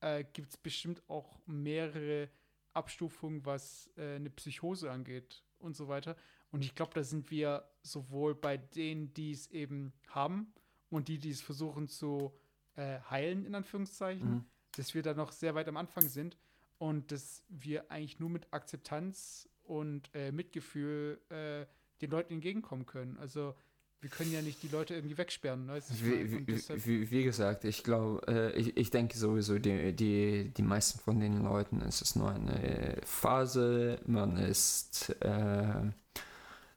[0.00, 2.28] äh, gibt es bestimmt auch mehrere
[2.72, 6.16] Abstufungen, was äh, eine Psychose angeht und so weiter.
[6.50, 10.52] Und ich glaube, da sind wir sowohl bei denen, die es eben haben
[10.88, 12.32] und die, die es versuchen zu
[12.74, 14.44] äh, heilen, in Anführungszeichen, mhm.
[14.72, 16.36] dass wir da noch sehr weit am Anfang sind
[16.78, 21.66] und dass wir eigentlich nur mit Akzeptanz und äh, Mitgefühl äh,
[22.00, 23.18] den Leuten entgegenkommen können.
[23.18, 23.54] Also
[24.00, 25.66] wir können ja nicht die Leute irgendwie wegsperren.
[25.66, 25.80] Ne?
[26.02, 31.00] Wie, wie, wie, gesagt, ich glaube, äh, ich, ich denke sowieso, die, die, die meisten
[31.00, 35.90] von den Leuten ist es nur eine Phase, man ist äh,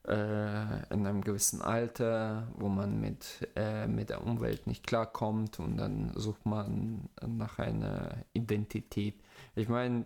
[0.07, 5.77] äh, in einem gewissen Alter, wo man mit, äh, mit der Umwelt nicht klarkommt und
[5.77, 9.15] dann sucht man nach einer Identität.
[9.55, 10.05] Ich meine,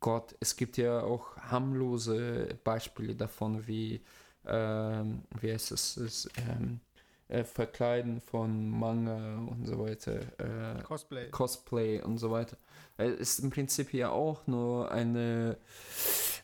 [0.00, 4.00] Gott, es gibt ja auch harmlose Beispiele davon, wie
[4.46, 6.80] ähm, wie heißt es, das, ähm,
[7.28, 10.20] äh, Verkleiden von Manga und so weiter.
[10.38, 11.30] Äh, Cosplay.
[11.30, 12.56] Cosplay und so weiter.
[12.96, 15.56] Es ist im Prinzip ja auch nur eine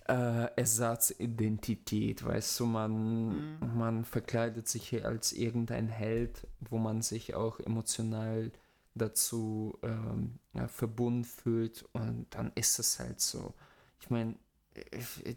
[0.08, 3.76] äh, Ersatzidentität, weißt du, man, mhm.
[3.76, 8.52] man verkleidet sich hier als irgendein Held, wo man sich auch emotional
[8.94, 13.54] dazu ähm, ja, verbunden fühlt und dann ist es halt so.
[14.00, 14.36] Ich meine,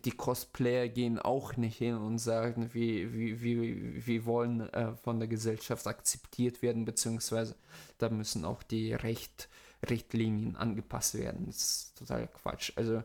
[0.06, 5.20] die Cosplayer gehen auch nicht hin und sagen, wie, wie, wie, wie wollen äh, von
[5.20, 7.56] der Gesellschaft akzeptiert werden, beziehungsweise
[7.98, 9.50] da müssen auch die Recht,
[9.90, 11.46] Richtlinien angepasst werden.
[11.48, 12.74] Das ist total Quatsch.
[12.76, 13.04] Also,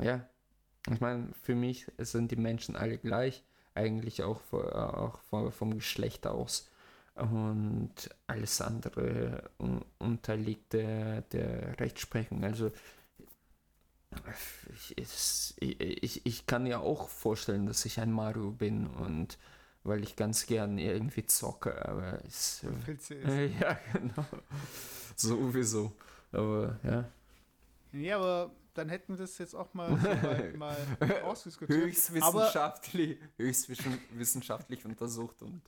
[0.00, 0.26] ja,
[0.90, 5.20] ich meine, für mich sind die Menschen alle gleich, eigentlich auch, auch
[5.52, 6.68] vom Geschlecht aus.
[7.14, 7.94] Und
[8.26, 9.50] alles andere
[9.98, 12.42] unterliegt der, der Rechtsprechung.
[12.42, 12.70] Also,
[14.96, 19.38] ich, ich, ich kann ja auch vorstellen, dass ich ein Mario bin und
[19.84, 22.64] weil ich ganz gern irgendwie zocke, aber es,
[23.10, 24.26] äh, ja genau
[25.16, 25.92] sowieso,
[26.30, 27.04] aber ja.
[27.92, 30.76] Ja, aber dann hätten wir das jetzt auch mal, so mal,
[31.22, 31.78] ausdiskutiert.
[31.84, 35.62] Höchstwissenschaftlich, höchstwissenschaftlich untersucht und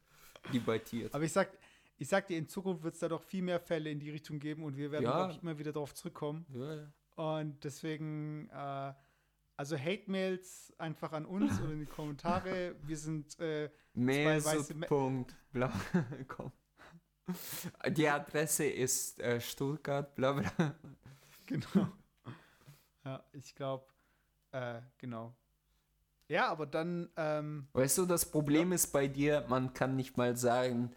[0.53, 1.15] debattiert.
[1.15, 1.51] Aber ich sag,
[1.97, 4.39] ich sag dir, in Zukunft wird es da doch viel mehr Fälle in die Richtung
[4.39, 5.31] geben und wir werden, ja.
[5.31, 6.47] ich, immer wieder darauf zurückkommen.
[6.53, 6.93] Ja, ja.
[7.17, 8.93] Und deswegen, äh,
[9.57, 12.75] also Hate-Mails einfach an uns oder in die Kommentare.
[12.83, 13.71] Wir sind äh,
[14.89, 15.73] Punkt, bla,
[16.29, 16.51] komm.
[17.89, 20.75] Die Adresse ist äh, Stuttgart, bla bla.
[21.47, 21.93] Genau.
[23.05, 23.87] Ja, ich glaube,
[24.53, 25.35] äh, genau.
[26.29, 27.11] Ja, aber dann.
[27.17, 28.77] Ähm, weißt du, das Problem ja.
[28.77, 30.95] ist bei dir, man kann nicht mal sagen,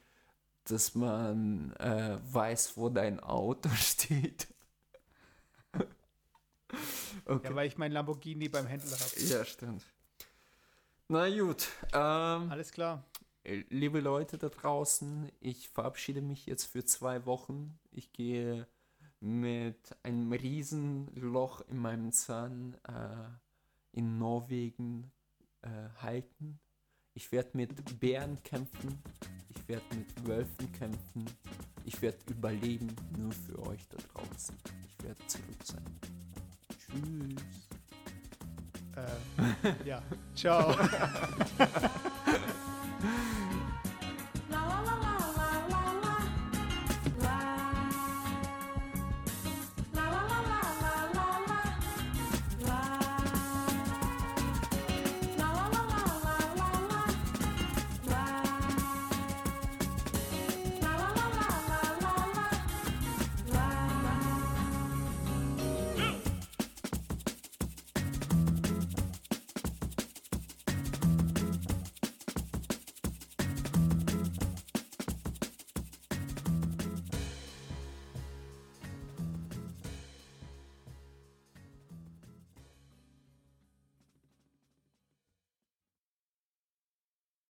[0.64, 4.48] dass man äh, weiß, wo dein Auto steht.
[7.26, 7.50] Okay.
[7.50, 9.20] Ja, weil ich mein Lamborghini beim Händler habe.
[9.20, 9.84] Ja, stimmt.
[11.10, 11.68] Na gut.
[11.92, 13.04] Ähm, Alles klar.
[13.44, 17.78] Liebe Leute da draußen, ich verabschiede mich jetzt für zwei Wochen.
[17.92, 18.66] Ich gehe
[19.20, 25.12] mit einem riesen Loch in meinem Zahn äh, in Norwegen
[25.62, 25.70] äh,
[26.02, 26.60] halten.
[27.14, 29.02] Ich werde mit Bären kämpfen.
[29.50, 31.26] Ich werde mit Wölfen kämpfen.
[31.84, 34.56] Ich werde überleben, nur für euch da draußen.
[34.88, 35.84] Ich werde zurück sein.
[36.78, 37.68] Tschüss.
[38.96, 40.02] Äh, ja,
[40.36, 40.76] ciao.